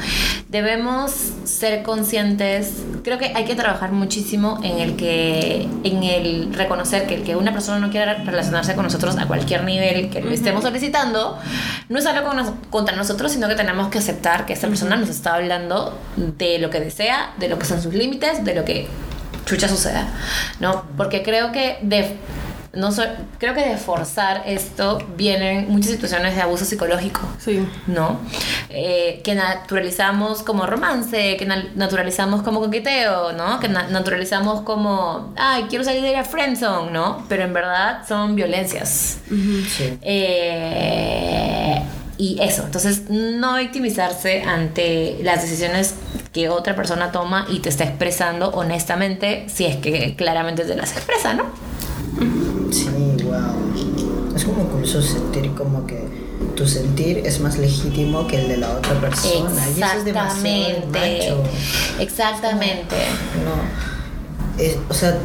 [0.48, 1.12] Debemos
[1.44, 2.72] ser conscientes,
[3.04, 7.36] creo que hay que trabajar muchísimo en el que, en el reconocer que el que
[7.36, 11.38] una persona no quiera relacionarse con nosotros a cualquier nivel que lo estemos solicitando,
[11.90, 14.96] no es algo con nos- contra nosotros, sino que tenemos que aceptar que esta persona
[14.96, 18.64] nos está hablando de lo que desea, de lo que son sus límites, de lo
[18.64, 18.88] que
[19.44, 20.08] chucha suceda,
[20.58, 20.84] ¿no?
[20.96, 22.16] Porque creo que de
[22.72, 23.02] no so-
[23.38, 27.66] creo que de forzar esto vienen muchas situaciones de abuso psicológico, Sí.
[27.88, 28.20] ¿no?
[28.68, 33.58] Eh, que naturalizamos como romance, que na- naturalizamos como coqueteo, ¿no?
[33.58, 37.24] Que na- naturalizamos como, ay, quiero salir de la friendzone, ¿no?
[37.28, 39.18] Pero en verdad son violencias.
[39.28, 39.98] Sí.
[40.02, 41.82] Eh,
[42.18, 45.94] y eso, entonces no victimizarse ante las decisiones
[46.32, 50.92] que otra persona toma y te está expresando honestamente, si es que claramente te las
[50.92, 51.44] expresa, ¿no?
[52.70, 52.88] Sí,
[53.24, 54.34] wow.
[54.36, 56.04] Es como incluso sentir como que
[56.56, 59.50] tu sentir es más legítimo que el de la otra persona.
[59.68, 61.30] Y eso es demasiado de Exactamente.
[61.30, 61.42] macho.
[62.00, 62.96] Exactamente.
[63.44, 64.62] No.
[64.62, 65.18] Es- o sea,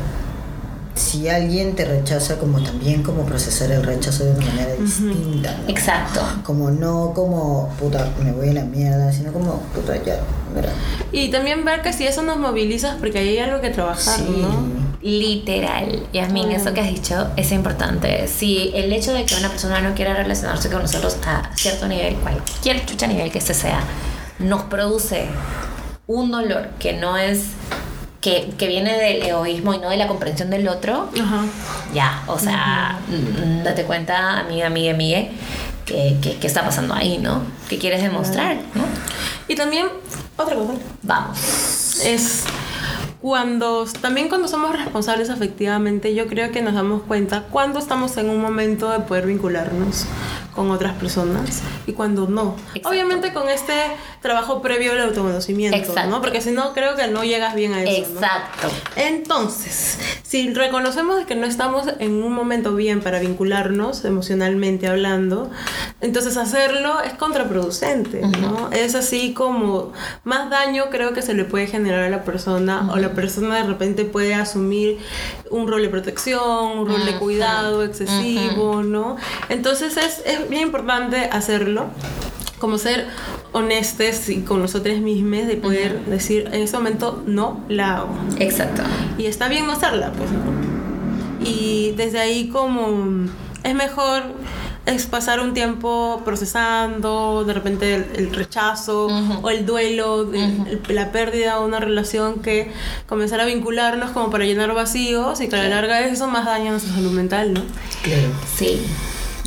[0.95, 5.55] si alguien te rechaza, como también como procesar el rechazo de una manera distinta.
[5.61, 5.69] ¿no?
[5.69, 6.21] Exacto.
[6.43, 10.19] Como no como, puta, me voy a la mierda, sino como, puta, ya,
[10.55, 10.69] mira.
[11.11, 14.37] Y también ver que si eso nos moviliza porque ahí hay algo que trabajar, Sí.
[14.41, 14.85] ¿no?
[15.01, 18.27] Literal, Yasmin, eso que has dicho es importante.
[18.27, 22.15] Si el hecho de que una persona no quiera relacionarse con nosotros a cierto nivel,
[22.15, 23.81] cualquier chucha nivel que este sea,
[24.39, 25.27] nos produce
[26.07, 27.41] un dolor que no es.
[28.25, 31.45] Que, que viene del egoísmo y no de la comprensión del otro, Ajá.
[31.93, 35.25] ya, o sea, mm, date cuenta, amiga, amiga, amiga,
[35.85, 37.43] que, que, que está pasando ahí, ¿no?
[37.69, 38.83] ¿Qué quieres demostrar, no?
[39.47, 39.85] Y también,
[40.37, 40.73] otra cosa,
[41.03, 41.99] Vamos.
[42.03, 42.45] es
[43.21, 48.29] cuando, también cuando somos responsables afectivamente, yo creo que nos damos cuenta cuando estamos en
[48.29, 50.05] un momento de poder vincularnos
[50.55, 52.55] con otras personas y cuando no.
[52.69, 52.89] Exacto.
[52.89, 53.73] Obviamente con este
[54.25, 56.09] trabajo previo al autoconocimiento, Exacto.
[56.09, 56.19] ¿no?
[56.19, 58.19] Porque si no, creo que no llegas bien a eso, ¿no?
[58.19, 58.67] Exacto.
[58.95, 65.51] Entonces, si reconocemos que no estamos en un momento bien para vincularnos emocionalmente hablando,
[66.01, 68.71] entonces hacerlo es contraproducente, ¿no?
[68.71, 72.97] Es así como más daño creo que se le puede generar a la persona o
[72.97, 74.97] la persona de repente puede asumir
[75.51, 79.17] un rol de protección, un rol de cuidado excesivo, ¿no?
[79.49, 81.91] Entonces es, es bien importante hacerlo
[82.59, 83.05] como ser
[83.51, 88.15] honestos y con nosotros mismos de poder decir en este momento no la hago.
[88.39, 88.81] Exacto.
[89.17, 91.45] Y está bien no hacerla, pues, ¿no?
[91.47, 93.27] Y desde ahí como
[93.63, 94.23] es mejor
[94.85, 99.09] es pasar un tiempo procesando de repente el, el rechazo
[99.41, 102.71] o el duelo, de- el- la pérdida de una relación que
[103.07, 106.67] comenzar a vincularnos como para llenar vacíos y que a la larga eso más daña
[106.67, 107.61] a nuestra salud mental, ¿no?
[108.03, 108.27] Claro.
[108.55, 108.79] Sí.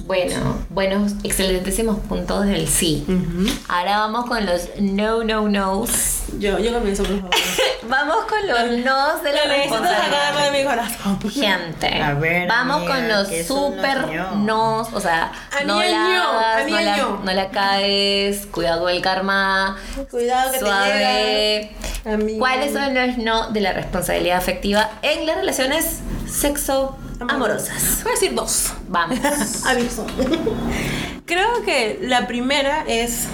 [0.08, 3.04] Bueno, buenos, excelentísimos puntos del sí.
[3.68, 5.90] Ahora vamos con los no, no, nos.
[6.38, 7.30] Yo, yo comienzo, por favor.
[7.88, 11.18] Vamos con los nos de la Lo necesito sacarlo de mi corazón.
[11.30, 14.34] Gente, A ver, vamos con los ¿qué son los super no?
[14.36, 17.20] nos, o sea, A no la no, no la, no.
[17.24, 19.78] no la caes, cuidado el karma,
[20.10, 21.72] Cuidado que suave.
[22.04, 22.38] te llega.
[22.38, 26.00] ¿Cuáles son los no de la responsabilidad afectiva en las relaciones
[26.30, 28.02] sexo amorosas?
[28.02, 28.72] Voy a decir dos.
[28.88, 29.18] Vamos.
[29.66, 30.06] Aviso.
[31.26, 33.26] Creo que la primera es,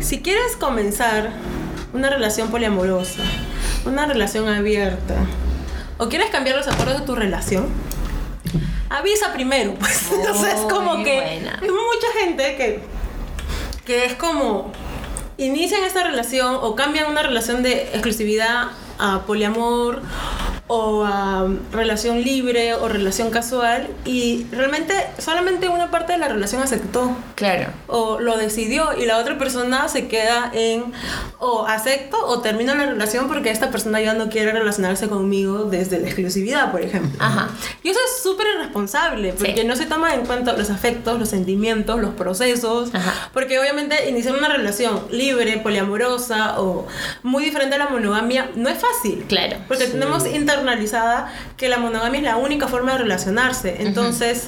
[0.00, 1.32] si quieres comenzar
[1.92, 3.22] una relación poliamorosa,
[3.84, 5.14] una relación abierta,
[5.98, 7.68] o quieres cambiar los acuerdos de tu relación,
[8.88, 10.10] avisa primero, pues.
[10.12, 11.58] Entonces es como que buena.
[11.60, 12.80] hay mucha gente que,
[13.84, 14.72] que es como
[15.38, 20.02] inician esta relación o cambian una relación de exclusividad a poliamor
[20.74, 26.62] o a relación libre o relación casual y realmente solamente una parte de la relación
[26.62, 27.66] aceptó Claro.
[27.88, 30.84] o lo decidió y la otra persona se queda en
[31.38, 35.98] o acepto o termino la relación porque esta persona ya no quiere relacionarse conmigo desde
[35.98, 37.18] la exclusividad, por ejemplo.
[37.22, 37.50] Ajá.
[37.82, 39.66] Y eso es súper irresponsable porque Sí.
[39.66, 42.94] no se toma en cuenta los afectos, los sentimientos, los procesos.
[42.94, 43.28] Ajá.
[43.34, 46.86] Porque obviamente iniciar una relación libre, poliamorosa o
[47.22, 49.24] muy diferente a la monogamia no es fácil.
[49.28, 49.56] Claro.
[49.68, 50.24] Porque tenemos
[50.62, 53.76] internalizada que la monogamia es la única forma de relacionarse.
[53.80, 54.46] Entonces,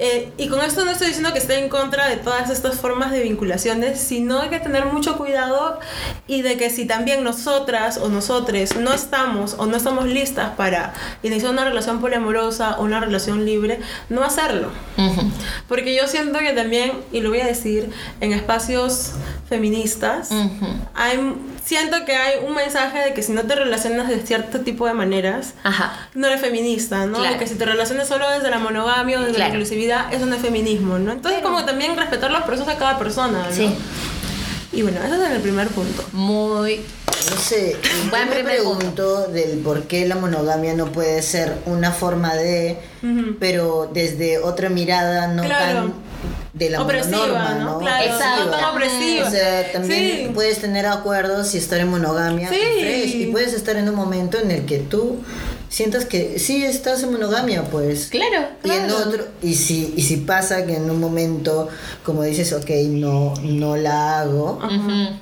[0.00, 3.10] eh, y con esto no estoy diciendo que esté en contra de todas estas formas
[3.10, 5.80] de vinculaciones, sino hay que tener mucho cuidado
[6.28, 10.92] y de que si también nosotras o nosotres no estamos o no estamos listas para
[11.24, 14.70] iniciar una relación poliamorosa o una relación libre, no hacerlo.
[14.96, 15.30] Ujú.
[15.66, 19.12] Porque yo siento que también, y lo voy a decir, en espacios
[19.48, 20.66] feministas, Ujú.
[20.94, 21.34] hay,
[21.64, 24.94] siento que hay un mensaje de que si no te relacionas de cierto tipo de
[25.64, 26.08] Ajá.
[26.14, 27.18] no eres feminista, ¿no?
[27.18, 27.32] Claro.
[27.34, 29.52] De que si te relacionas solo desde la monogamia o desde Claro.
[29.54, 31.12] la exclusividad, eso no es feminismo, ¿no?
[31.12, 33.54] Entonces, como también respetar los procesos de cada persona, ¿no?
[33.54, 33.74] Sí.
[34.72, 36.04] Y bueno, ese es el primer punto.
[36.12, 36.80] Muy.
[37.30, 41.56] No sé, yo Buen me primer pregunto del por qué la monogamia no puede ser
[41.66, 42.78] una forma de,
[43.40, 45.74] pero desde otra mirada no Claro.
[45.80, 45.94] tan
[46.52, 47.64] de la Opresiva, ¿no?
[47.74, 47.78] ¿no?
[47.78, 48.44] Claro, Exacto.
[48.46, 49.28] no tan opresiva.
[49.28, 50.30] O sea, también Sí.
[50.34, 52.56] puedes tener acuerdos y estar en monogamia Sí.
[52.56, 55.18] y fresh, y puedes estar en un momento en el que tú
[55.68, 58.06] sientas que sí estás en monogamia, pues.
[58.06, 58.46] Claro.
[58.64, 61.68] Y en otro, y si, y si pasa que en un momento,
[62.04, 64.58] como dices, ok, no, no la hago,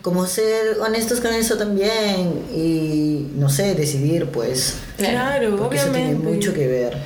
[0.02, 4.76] como ser honestos con eso también y no sé, decidir pues.
[4.96, 6.16] Claro, Porque eso obviamente.
[6.22, 6.96] tiene mucho que ver.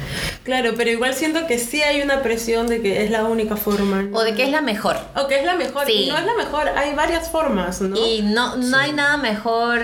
[0.51, 4.03] Claro, pero igual siento que sí hay una presión de que es la única forma.
[4.03, 4.19] ¿no?
[4.19, 4.97] O de que es la mejor.
[5.15, 5.87] O que es la mejor.
[5.87, 5.93] Sí.
[5.93, 7.97] Y no es la mejor, hay varias formas, ¿no?
[7.97, 9.81] Y no, no hay nada mejor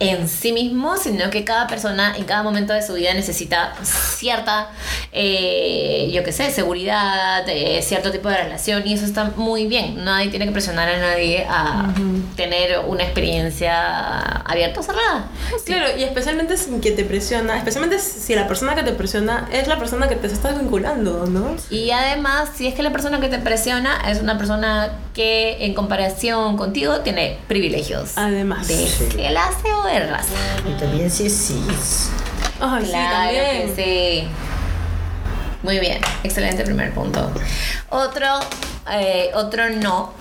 [0.00, 4.70] en sí mismo, sino que cada persona en cada momento de su vida necesita cierta,
[5.12, 10.04] eh, yo qué sé, seguridad, eh, cierto tipo de relación y eso está muy bien.
[10.04, 11.92] Nadie tiene que presionar a nadie a
[12.36, 15.28] tener una experiencia abierta o cerrada.
[15.64, 19.68] Claro, y especialmente sin que te presiona, especialmente si la persona que te presiona es
[19.68, 21.56] la persona que te estás vinculando, ¿no?
[21.70, 25.74] Y además, si es que la persona que te presiona es una persona que en
[25.74, 28.12] comparación contigo tiene privilegios.
[28.16, 28.66] Además.
[28.66, 28.74] De
[29.08, 30.28] clase o de raza.
[30.68, 32.10] Y también si es cis.
[32.60, 33.74] Ay, Claro sí, también.
[33.74, 33.82] que
[34.24, 34.28] sí.
[35.62, 37.30] Muy bien, excelente primer punto.
[37.90, 38.26] Otro,
[38.92, 40.12] eh, otro no.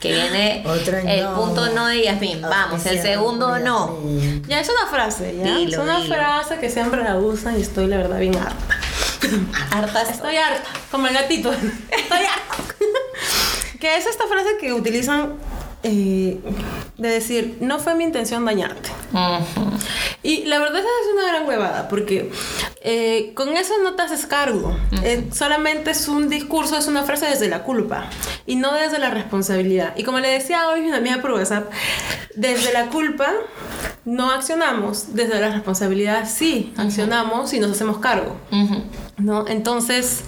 [0.00, 1.34] Que viene Otro el no.
[1.34, 2.42] punto no de Yasmin.
[2.42, 3.98] Vamos, el segundo no.
[4.46, 5.44] Ya es una frase, ¿ya?
[5.56, 6.14] Dilo, es una dilo.
[6.14, 8.78] frase que siempre la usan y estoy la verdad bien harta.
[9.76, 10.10] Hartas.
[10.10, 11.52] Estoy harta, como el gatito.
[11.90, 12.74] Estoy harta.
[13.80, 15.34] que es esta frase que utilizan
[15.82, 16.40] eh,
[16.96, 18.90] de decir, no fue mi intención dañarte.
[19.12, 19.70] Ujú.
[20.22, 22.30] Y la verdad es una gran huevada, porque
[22.82, 24.76] eh, con eso no te haces cargo.
[25.04, 28.10] Eh, solamente es un discurso, es una frase desde la culpa
[28.46, 29.94] y no desde la responsabilidad.
[29.96, 31.70] Y como le decía hoy una amiga por WhatsApp,
[32.34, 33.32] desde la culpa
[34.04, 38.36] no accionamos, desde la responsabilidad sí accionamos y nos hacemos cargo.
[39.16, 39.46] ¿no?
[39.46, 40.24] Entonces,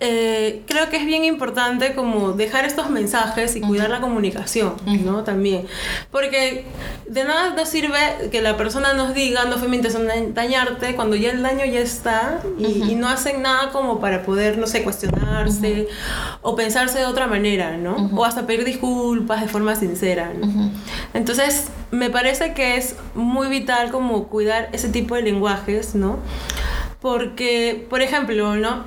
[0.00, 4.74] eh, creo que es bien importante como dejar estos mensajes y cuidar la comunicación,
[5.04, 5.24] ¿no?
[5.24, 5.66] También.
[6.12, 6.64] Porque
[7.08, 7.98] de nada nos sirve
[8.30, 11.64] que la persona nos diga, no fue mi intención da- dañarte, cuando ya el daño
[11.64, 15.88] ya está y, y no hacen nada como para poder, no sé, cuestionarse
[16.42, 18.10] o pensarse de otra manera, ¿no?
[18.16, 20.70] O hasta pedir disculpas de forma sincera, ¿no?
[21.12, 26.18] Entonces, me parece que es muy vital como cuidar ese tipo de lenguajes, ¿no?
[27.00, 28.84] Porque, por ejemplo, ¿no?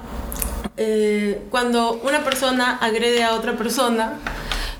[0.83, 4.13] Eh, cuando una persona agrede a otra persona,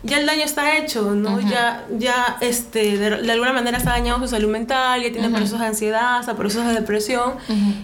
[0.04, 1.40] ya el daño está hecho, ¿no?
[1.42, 5.60] Ya, ya este, de, de alguna manera está dañado su salud mental, ya tiene procesos
[5.60, 7.36] de ansiedad, hasta procesos de depresión,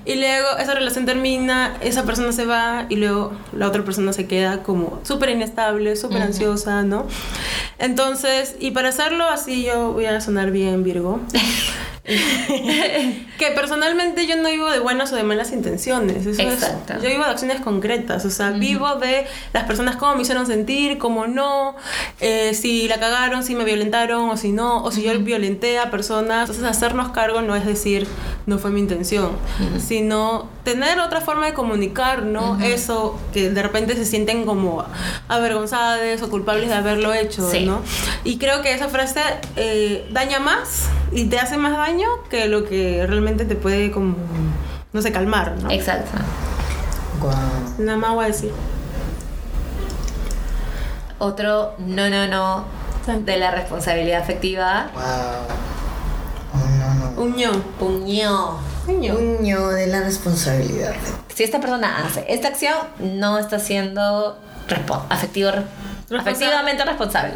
[0.04, 4.26] y luego esa relación termina, esa persona se va y luego la otra persona se
[4.26, 7.06] queda como súper inestable, súper ansiosa, ¿no?
[7.78, 11.20] Entonces, y para hacerlo así, yo voy a sonar bien Virgo.
[13.38, 16.26] que personalmente yo no vivo de buenas o de malas intenciones.
[16.26, 16.94] Eso es- Exacto.
[17.02, 18.26] yo vivo de acciones concretas.
[18.26, 21.76] O sea, vivo de las personas cómo me hicieron sentir, cómo no,
[22.20, 25.92] eh, si la cagaron, si me violentaron o si no, o si yo violenté a
[25.92, 26.50] personas.
[26.50, 28.08] Entonces, hacernos cargo no es decir,
[28.46, 29.32] no fue mi intención,
[29.86, 32.60] sino tener otra forma de comunicar, ¿no?
[32.62, 34.86] Eso que de repente se sienten como
[35.28, 37.66] avergonzadas o culpables de haberlo hecho, Sí.
[37.66, 37.82] ¿no?
[38.24, 39.22] Y creo que esa frase
[39.56, 41.97] eh, daña más y te hace más daño
[42.30, 44.16] que lo que realmente te puede como,
[44.94, 45.70] no sé, calmar, ¿no?
[45.72, 46.12] Exacto.
[47.22, 47.34] Guau.
[47.80, 48.52] Nada más voy a decir.
[51.20, 52.66] Otro no, no, no
[53.26, 54.88] de la responsabilidad afectiva.
[54.94, 55.04] Wow.
[56.54, 57.22] Oh, no, no.
[57.22, 57.52] Un ño.
[57.80, 58.60] Puño.
[58.88, 59.16] Un ño.
[59.16, 60.94] Un ño de la responsabilidad.
[61.34, 64.38] Si esta persona hace esta acción, no está siendo
[64.68, 65.52] respo- afectivo,
[66.18, 67.36] afectivamente responsable.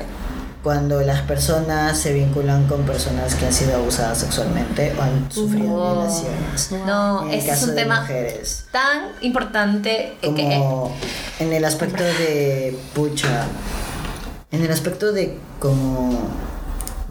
[0.63, 5.73] Cuando las personas se vinculan con personas que han sido abusadas sexualmente o han sufrido
[5.73, 5.93] Oh.
[5.95, 6.71] violaciones.
[6.85, 8.65] No, En el ese es caso un de tema mujeres.
[8.71, 10.95] tan importante eh, que Como
[11.39, 13.45] en el aspecto de pucha,
[14.51, 16.19] en el aspecto de como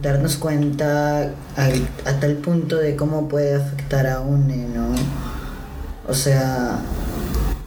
[0.00, 4.86] darnos cuenta al- a, tal punto de cómo puede afectar a une, ¿no?
[6.08, 6.78] O sea,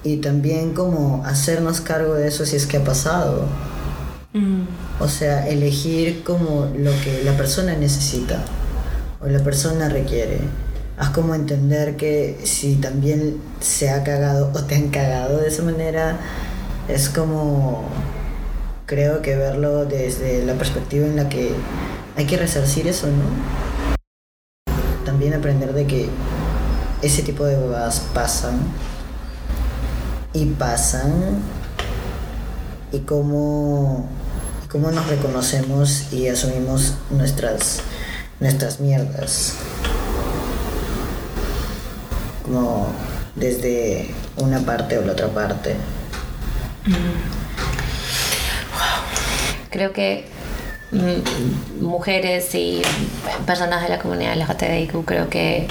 [0.04, 3.48] y también como hacernos cargo de eso si es que ha pasado.
[5.00, 8.44] O sea, elegir como lo que la persona necesita
[9.22, 10.40] o la persona requiere.
[10.98, 15.64] Haz como entender que si también se ha cagado o te han cagado de esa
[15.64, 16.18] manera,
[16.88, 17.84] es como
[18.86, 21.52] creo que verlo desde la perspectiva en la que
[22.16, 23.94] hay que resarcir eso, ¿no?
[25.06, 26.10] También aprender de que
[27.02, 28.60] ese tipo de bobadas pasan
[30.34, 31.40] y pasan
[32.92, 34.08] y cómo,
[34.74, 37.82] cómo nos reconocemos y asumimos nuestras,
[38.40, 39.54] nuestras mierdas.
[42.42, 42.92] Como
[43.36, 45.76] desde una parte o la otra parte.
[49.70, 50.26] creo que
[50.92, 52.82] mm, mujeres y
[53.46, 55.68] personas de la comunidad LGTBIQ creo que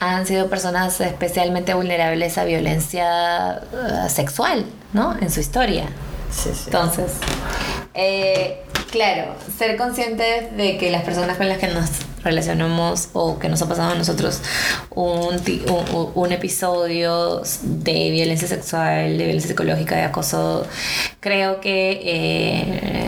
[0.00, 5.16] han sido personas especialmente vulnerables a violencia eh, sexual, ¿no?
[5.20, 5.84] En su historia.
[6.30, 6.64] Sí, sí.
[6.66, 7.12] Entonces,
[7.94, 11.90] eh, claro, ser conscientes de que las personas con las que nos
[12.22, 14.40] relacionamos o que nos ha pasado a nosotros
[14.90, 20.66] un, episodio de violencia sexual, de violencia psicológica, de acoso,
[21.20, 23.06] creo que eh,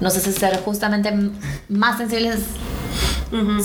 [0.00, 1.12] nos hace ser justamente
[1.68, 2.40] más sensibles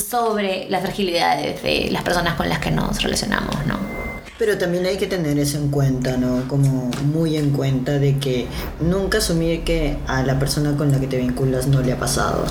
[0.08, 4.07] sobre las fragilidades de las personas con las que nos relacionamos, ¿no?
[4.38, 6.48] Pero también hay que tener eso en cuenta, ¿no?
[6.48, 8.48] Como muy en cuenta de que
[8.80, 12.46] nunca asumir que a la persona con la que te vinculas no le ha pasado.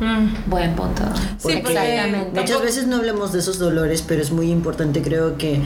[0.00, 0.50] Mm.
[0.50, 1.02] Buen punto.
[1.38, 2.40] Sí, porque Exactamente.
[2.40, 5.60] Muchas veces no hablamos de esos dolores, pero es muy importante, creo que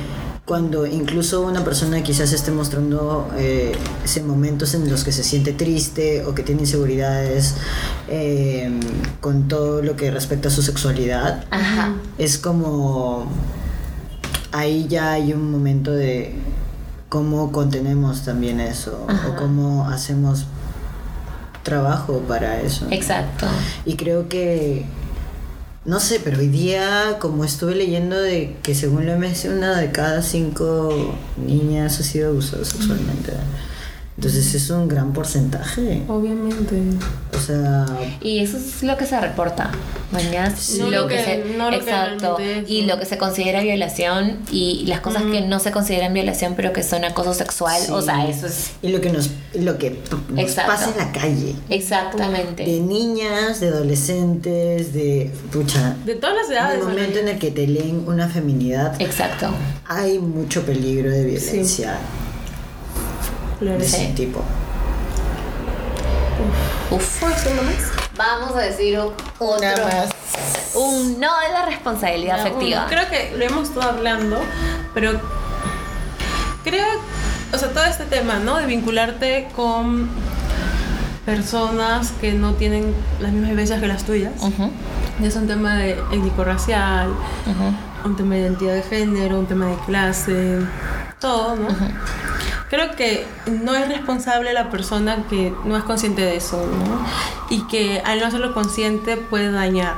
[0.47, 3.73] cuando incluso una persona quizás esté mostrando eh,
[4.05, 7.57] ese momentos en los que se siente triste o que tiene inseguridades
[8.09, 8.71] eh,
[9.21, 11.95] con todo lo que respecta a su sexualidad, Ajá.
[12.17, 13.27] es como
[14.53, 16.35] ahí ya hay un momento de
[17.09, 19.29] cómo contenemos también eso Ajá.
[19.29, 20.47] o cómo hacemos
[21.63, 22.87] trabajo para eso.
[22.91, 23.47] Exacto.
[23.85, 24.87] Y creo que,
[25.85, 29.91] no sé, pero hoy día, como estuve leyendo de que según la OMS, una de
[29.91, 33.33] cada cinco niñas ha sido abusada sexualmente.
[34.17, 36.03] Entonces es un gran porcentaje.
[36.09, 36.81] Obviamente.
[37.37, 37.87] O sea,
[38.23, 39.71] Y eso es lo que se reporta.
[40.13, 42.37] Mañana lo que- no lo que exacto.
[42.39, 46.15] realmente es, y lo que se considera violación y las cosas que no se consideran
[46.15, 47.81] violación pero que son acoso sexual.
[47.91, 49.99] O sea, eso es Y lo que nos, lo que
[50.31, 50.73] nos Exacto.
[50.73, 51.55] pasa en la calle.
[51.69, 52.65] De exactamente.
[52.81, 55.31] niñas, de adolescentes, de.
[55.53, 55.97] Pucha.
[56.07, 56.79] De todas las En edades.
[56.81, 59.49] el momento en el que te leen una feminidad, Exacto.
[59.87, 61.97] hay mucho peligro de violencia.
[63.61, 64.13] De ese Sí.
[64.15, 64.43] tipo.
[66.91, 67.21] Uf.
[67.21, 68.07] ¿Puedo decir uno más?
[68.17, 69.69] Vamos a decir un, otro.
[70.75, 72.87] Un no de la responsabilidad afectiva.
[72.89, 74.41] Creo que lo hemos estado hablando,
[74.95, 75.21] pero
[76.65, 76.87] creo,
[77.53, 78.57] o sea, todo este tema, ¿no?
[78.57, 80.09] De vincularte con
[81.25, 84.33] personas que no tienen las mismas vivencias que las tuyas.
[85.23, 87.11] Es un tema de étnico-racial,
[88.05, 90.61] un tema de identidad de género, un tema de clase,
[91.19, 91.69] todo, ¿no?
[92.69, 97.07] Creo que no es responsable la persona que no es consciente de eso, ¿no?
[97.49, 99.95] Y que al no hacerlo consciente puede dañar,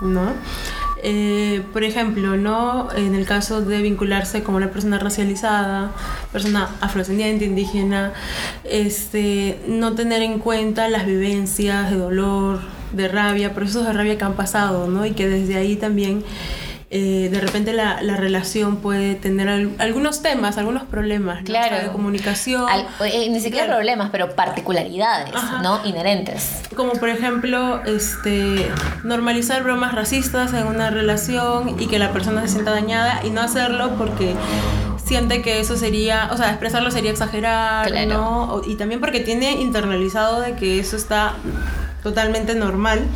[0.00, 0.32] ¿no?
[1.04, 2.88] Eh, por ejemplo, ¿no?
[2.94, 5.90] En el caso de vincularse con una persona racializada,
[6.30, 8.12] persona afrodescendiente, indígena,
[8.62, 12.60] este, no tener en cuenta las vivencias de dolor,
[12.92, 15.04] de rabia, procesos de rabia que han pasado, ¿no?
[15.04, 16.22] Y que desde ahí también
[16.94, 21.44] eh, de repente la, la relación puede tener al- algunos temas, algunos problemas, ¿no?
[21.46, 21.74] Claro.
[21.76, 22.68] O sea, de comunicación.
[22.68, 23.78] Al- eh, ni siquiera Claro.
[23.78, 25.62] problemas, pero particularidades, Ajá.
[25.62, 25.80] ¿no?
[25.86, 26.60] Inherentes.
[26.76, 28.70] Como por ejemplo, este,
[29.04, 33.40] normalizar bromas racistas en una relación y que la persona se sienta dañada y no
[33.40, 34.34] hacerlo porque
[35.02, 38.08] siente que eso sería, o sea, expresarlo sería exagerar, Claro.
[38.12, 38.52] ¿no?
[38.54, 41.34] O- y también porque tiene internalizado de que eso está
[42.02, 43.06] totalmente normal.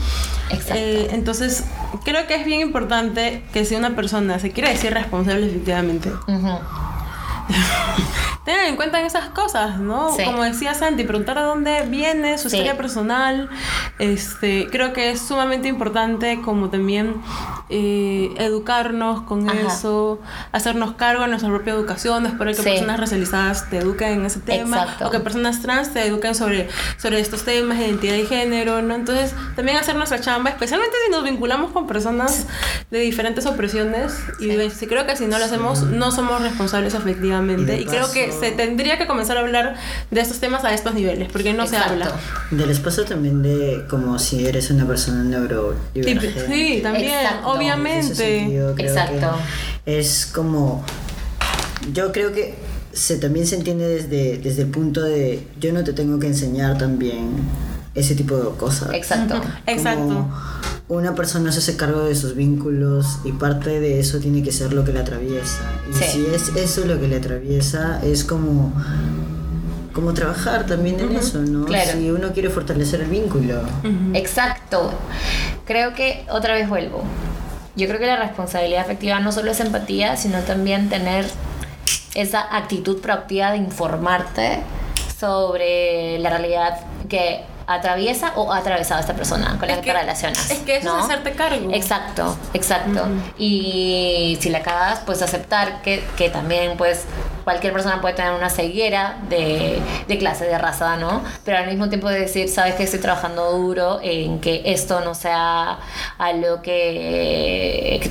[0.51, 0.75] Exacto.
[0.77, 1.65] Eh, entonces,
[2.05, 6.13] creo que es bien importante que si una persona se quiere decir responsable efectivamente,
[8.45, 10.13] tengan en cuenta esas cosas, ¿no?
[10.15, 10.23] Sí.
[10.25, 12.57] Como decía Santi, preguntar de dónde viene su Sí.
[12.57, 13.49] historia personal.
[13.99, 17.17] Este, creo que es sumamente importante como también
[17.69, 19.59] eh, educarnos con Ajá.
[19.69, 20.21] eso,
[20.53, 22.69] hacernos cargo de nuestra propia educación, no esperar que Sí.
[22.71, 25.09] personas racializadas te eduquen en ese tema Exacto.
[25.09, 28.95] o que personas trans te eduquen sobre, sobre estos temas de identidad y género, ¿no?
[28.95, 32.47] Entonces, también hacer nuestra chamba, especialmente si nos vinculamos con personas
[32.91, 34.83] de diferentes opresiones y vivencias.
[34.83, 37.81] Y creo que si no lo hacemos, no somos responsables efectivamente.
[37.81, 39.75] Y creo que se tendría que comenzar a hablar
[40.11, 41.87] de estos temas a estos niveles, porque no Exacto.
[41.89, 42.13] se habla.
[42.51, 46.47] Del espacio también de como si eres una persona neurodivergente.
[46.47, 47.56] Sí, también, Exacto.
[47.57, 48.15] En ese obviamente.
[48.15, 49.39] sentido, creo Exacto.
[49.85, 50.85] que es como
[51.93, 52.55] yo creo que
[52.93, 56.79] se también se entiende desde, desde el punto de yo no te tengo que enseñar
[56.79, 57.29] también
[57.95, 58.93] ese tipo de cosas.
[58.95, 59.41] Exacto.
[59.67, 60.07] Exacto.
[60.07, 60.31] Como
[60.89, 64.73] una persona se hace cargo de sus vínculos y parte de eso tiene que ser
[64.73, 65.61] lo que le atraviesa.
[65.91, 66.05] Y Sí.
[66.13, 68.73] si es eso lo que le atraviesa, es como
[69.93, 71.65] como trabajar también en eso, ¿no?
[71.65, 71.93] Claro.
[71.93, 73.63] Si uno quiere fortalecer el vínculo.
[74.13, 74.93] Exacto.
[75.65, 77.03] Creo que otra vez vuelvo.
[77.77, 81.27] Yo creo que la responsabilidad afectiva no solo es empatía, sino también tener
[82.15, 84.61] esa actitud proactiva de informarte
[85.21, 89.99] sobre la realidad que atraviesa o ha atravesado esta persona con la Es que te
[89.99, 90.51] relacionas.
[90.51, 90.99] es que eso ¿no?
[90.99, 91.71] es hacerte cargo.
[91.73, 93.07] Exacto, exacto.
[93.39, 97.05] Y si la cagas, pues aceptar que, que también, pues,
[97.47, 99.79] cualquier persona puede tener una ceguera de,
[100.09, 101.23] de clase, de raza, ¿no?
[101.45, 105.15] Pero al mismo tiempo de decir, sabes que estoy trabajando duro en que esto no
[105.15, 105.79] sea
[106.19, 108.11] algo que,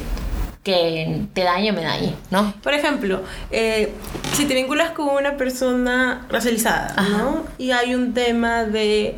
[0.64, 2.54] que te dañe o me dañe, ¿no?
[2.64, 3.92] Por ejemplo, eh,
[4.32, 7.44] si te vinculas con una persona racializada, ¿no?
[7.58, 9.18] Y hay un tema de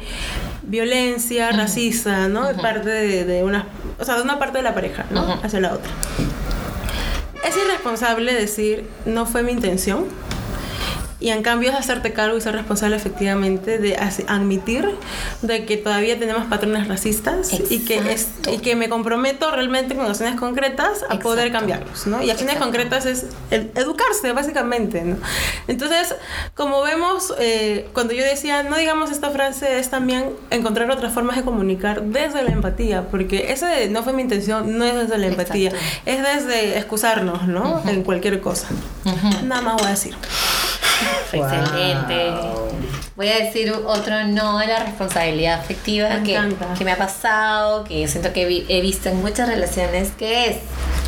[0.63, 2.47] violencia racista, ¿no?
[2.47, 3.67] De parte de, de una,
[3.99, 5.39] o sea, de una parte de la pareja, ¿no?
[5.43, 5.91] Hacia la otra.
[7.43, 10.05] Es irresponsable decir, no fue mi intención.
[11.19, 13.97] Y en cambio es hacerte cargo y ser responsable efectivamente de
[14.27, 14.87] admitir
[15.41, 20.05] de que todavía tenemos patrones racistas y que, es, y que me comprometo realmente con
[20.05, 21.59] acciones concretas a poder Exacto.
[21.67, 22.21] cambiarlos, ¿no?
[22.21, 22.65] Y acciones Exacto.
[22.65, 25.17] concretas es el- educarse, básicamente, ¿no?
[25.67, 26.13] Entonces,
[26.53, 31.35] como vemos, eh, cuando yo decía, no digamos esta frase, es también encontrar otras formas
[31.37, 35.27] de comunicar desde la empatía, porque de no fue mi intención, no es desde la
[35.27, 35.71] empatía,
[36.05, 37.81] es desde excusarnos, ¿no?
[37.89, 38.67] En cualquier cosa.
[39.45, 40.15] Nada más voy a decir.
[41.33, 42.29] Excelente.
[42.31, 42.67] Wow.
[43.15, 47.83] Voy a decir otro no de la responsabilidad afectiva Me que, que me ha pasado,
[47.83, 50.57] que siento que vi- he visto en muchas relaciones, que es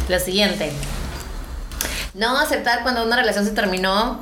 [0.08, 0.72] lo siguiente.
[2.16, 4.20] No aceptar cuando una relación se terminó,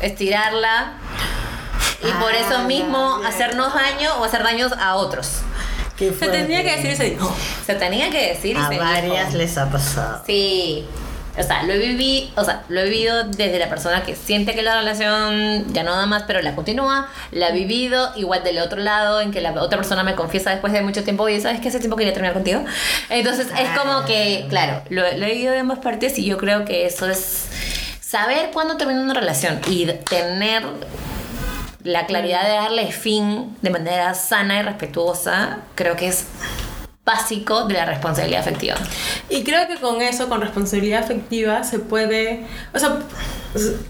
[0.00, 0.94] estirarla
[2.02, 3.28] y por eso Ah, mismo ya.
[3.28, 5.40] hacernos daño o hacer daños a otros.
[5.98, 7.34] Se tenía que decir y se dijo.
[7.66, 8.84] Se tenía que decir y A se dijo.
[8.84, 10.22] varias les ha pasado.
[10.24, 10.86] Sí.
[11.38, 14.54] O sea, lo he vivido, o sea, lo he vivido desde la persona que siente
[14.54, 18.58] que la relación ya no da más, pero la continúa, la he vivido igual del
[18.58, 21.60] otro lado, en que la otra persona me confiesa después de mucho tiempo, oye, ¿sabes
[21.60, 22.64] que hace tiempo quería terminar contigo?
[23.08, 26.64] Entonces es como que, claro, lo, lo he vivido de ambas partes y yo creo
[26.64, 27.46] que eso es
[28.00, 30.62] saber cuándo termina una relación y tener
[31.84, 36.26] la claridad de darle fin de manera sana y respetuosa, creo que es
[37.08, 38.74] básico de la responsabilidad afectiva.
[39.30, 42.44] Y creo que con eso, con responsabilidad afectiva, se puede.
[42.74, 42.98] O sea,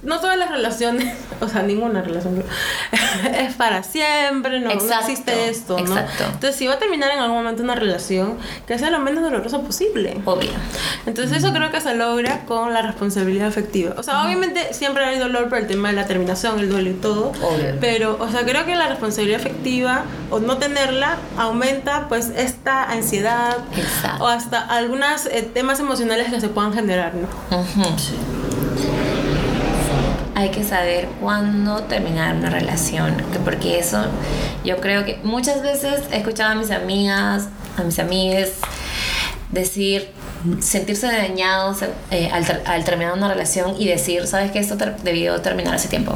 [0.03, 2.43] no todas las relaciones, o sea, ninguna relación
[3.39, 5.81] es para siempre, no, no Exacto, existe esto, ¿no?
[5.85, 6.25] exacto.
[6.25, 9.61] Entonces, si va a terminar en algún momento una relación, que sea lo menos dolorosa
[9.61, 10.21] posible.
[10.25, 10.51] Obvio.
[11.07, 13.95] Entonces eso creo que se logra con la responsabilidad afectiva.
[13.97, 16.95] O sea, obviamente siempre hay dolor por el tema de la terminación, el duelo y
[16.95, 17.33] todo.
[17.43, 17.77] Obvio.
[17.81, 23.57] Pero, o sea, creo que la responsabilidad afectiva o no tenerla aumenta pues esta ansiedad
[23.77, 24.25] Exacto.
[24.25, 27.29] o hasta algunos temas emocionales que se puedan generar, ¿no?
[27.59, 27.83] Ujú.
[30.39, 34.05] Hay que saber cuándo terminar una relación, que porque eso
[34.65, 38.52] yo creo que muchas veces he escuchado a mis amigas, a mis amigues
[39.51, 40.10] decir,
[40.60, 41.78] sentirse dañados
[42.12, 45.74] eh, al, ter- al terminar una relación y decir, sabes que esto ter- debió terminar
[45.74, 46.15] hace tiempo.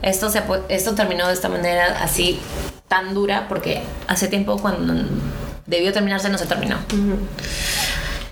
[0.00, 2.40] Esto, se, esto terminó de esta manera así
[2.88, 4.94] tan dura porque hace tiempo cuando
[5.66, 6.76] debió terminarse no se terminó.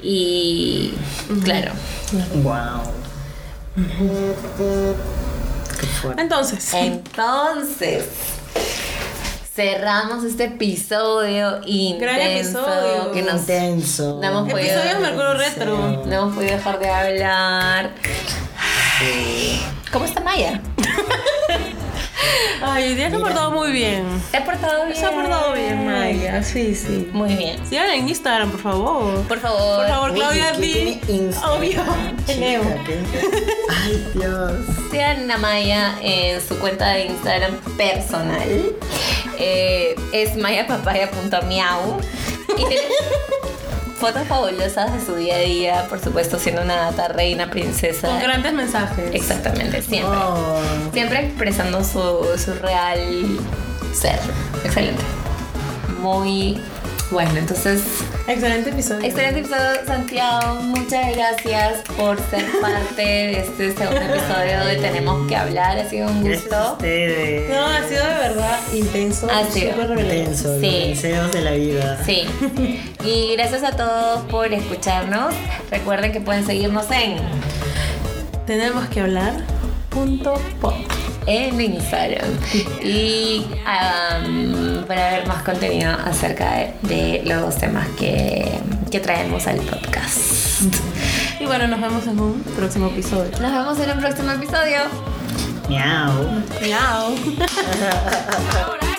[0.03, 0.95] Y
[1.45, 1.73] claro,
[2.43, 2.83] Wow.
[6.17, 8.05] Entonces, entonces
[9.55, 13.13] cerramos este episodio intenso episodio.
[13.13, 14.19] que nos Intenso.
[14.21, 15.77] no hemos podido, Mercurio Retro.
[16.07, 17.91] no hemos podido dejar de hablar.
[19.93, 20.61] ¿Cómo está Maya?
[22.63, 24.05] Ay, hoy día se ha portado muy bien.
[24.31, 24.97] ¿Te ha portado bien?
[24.97, 26.43] Se ha portado bien, Maya.
[26.43, 27.09] Sí, sí.
[27.13, 27.65] Muy bien.
[27.67, 29.23] Sigan en Instagram, por favor.
[29.27, 29.77] Por favor.
[29.79, 30.53] Por favor, Claudia.
[30.53, 31.83] Obvio.
[32.27, 33.01] ¿qué?
[33.69, 34.53] Ay, Dios.
[34.91, 38.73] Sigan a Maya en su cuenta de Instagram personal.
[39.39, 41.99] Eh, es mayapapaya.miau.
[42.59, 42.83] Y tiene
[44.01, 48.09] fotos fabulosas de su día a día, por supuesto, siendo una gata reina, princesa.
[48.09, 49.15] Con grandes mensajes.
[49.15, 50.19] Exactamente, siempre.
[50.19, 50.59] Oh.
[50.93, 53.39] Siempre expresando su, su real
[53.93, 54.19] ser.
[54.65, 55.03] Excelente.
[56.01, 56.59] Muy
[57.11, 57.83] bueno, entonces,
[58.29, 59.07] Excelente episodio.
[59.07, 60.55] excelente episodio, Santiago.
[60.63, 65.79] Muchas gracias por ser parte de este segundo episodio de Tenemos que hablar.
[65.79, 66.73] Ha sido un Gracias a gusto.
[66.75, 67.51] ustedes.
[67.51, 69.29] No, ha sido de verdad intenso.
[69.31, 69.99] Ha sido súper.
[70.01, 70.67] Intenso, Sí.
[70.71, 71.99] los deseos de la vida.
[72.07, 72.27] Sí.
[73.05, 75.35] Y gracias a todos por escucharnos.
[75.71, 77.17] Recuerden que pueden seguirnos en,
[78.47, 79.35] Tenemos que hablar.
[79.91, 80.75] Punto pop.
[81.27, 82.31] En Instagram.
[82.83, 88.61] Y um, para ver más contenido acerca de, de los temas que,
[88.91, 90.63] que traemos al podcast.
[91.39, 93.31] Y bueno, nos vemos en un próximo episodio.
[93.41, 94.79] Nos vemos en un próximo episodio.
[95.69, 96.43] Miau.
[96.61, 97.15] Miau.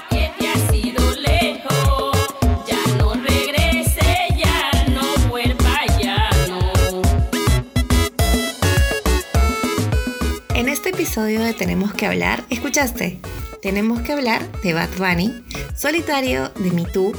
[11.11, 13.19] episodio de Tenemos que hablar, escuchaste.
[13.61, 15.43] Tenemos que hablar de Bad Bunny,
[15.75, 17.11] Solitario de Me Too,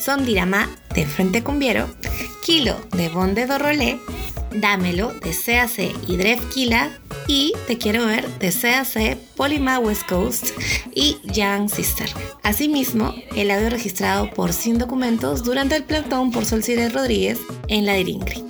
[0.00, 1.86] Son Dirama de Frente Cumbiero,
[2.42, 4.00] Kilo de Bonde Dorrolé,
[4.50, 6.88] Dámelo de CAC y Dref Kila
[7.28, 10.46] y Te Quiero Ver de CAC, Polima West Coast
[10.94, 12.08] y Young Sister.
[12.42, 17.84] Asimismo, el audio registrado por Sin Documentos durante el plantón por Sol Cires Rodríguez en
[17.84, 18.42] la Diringri.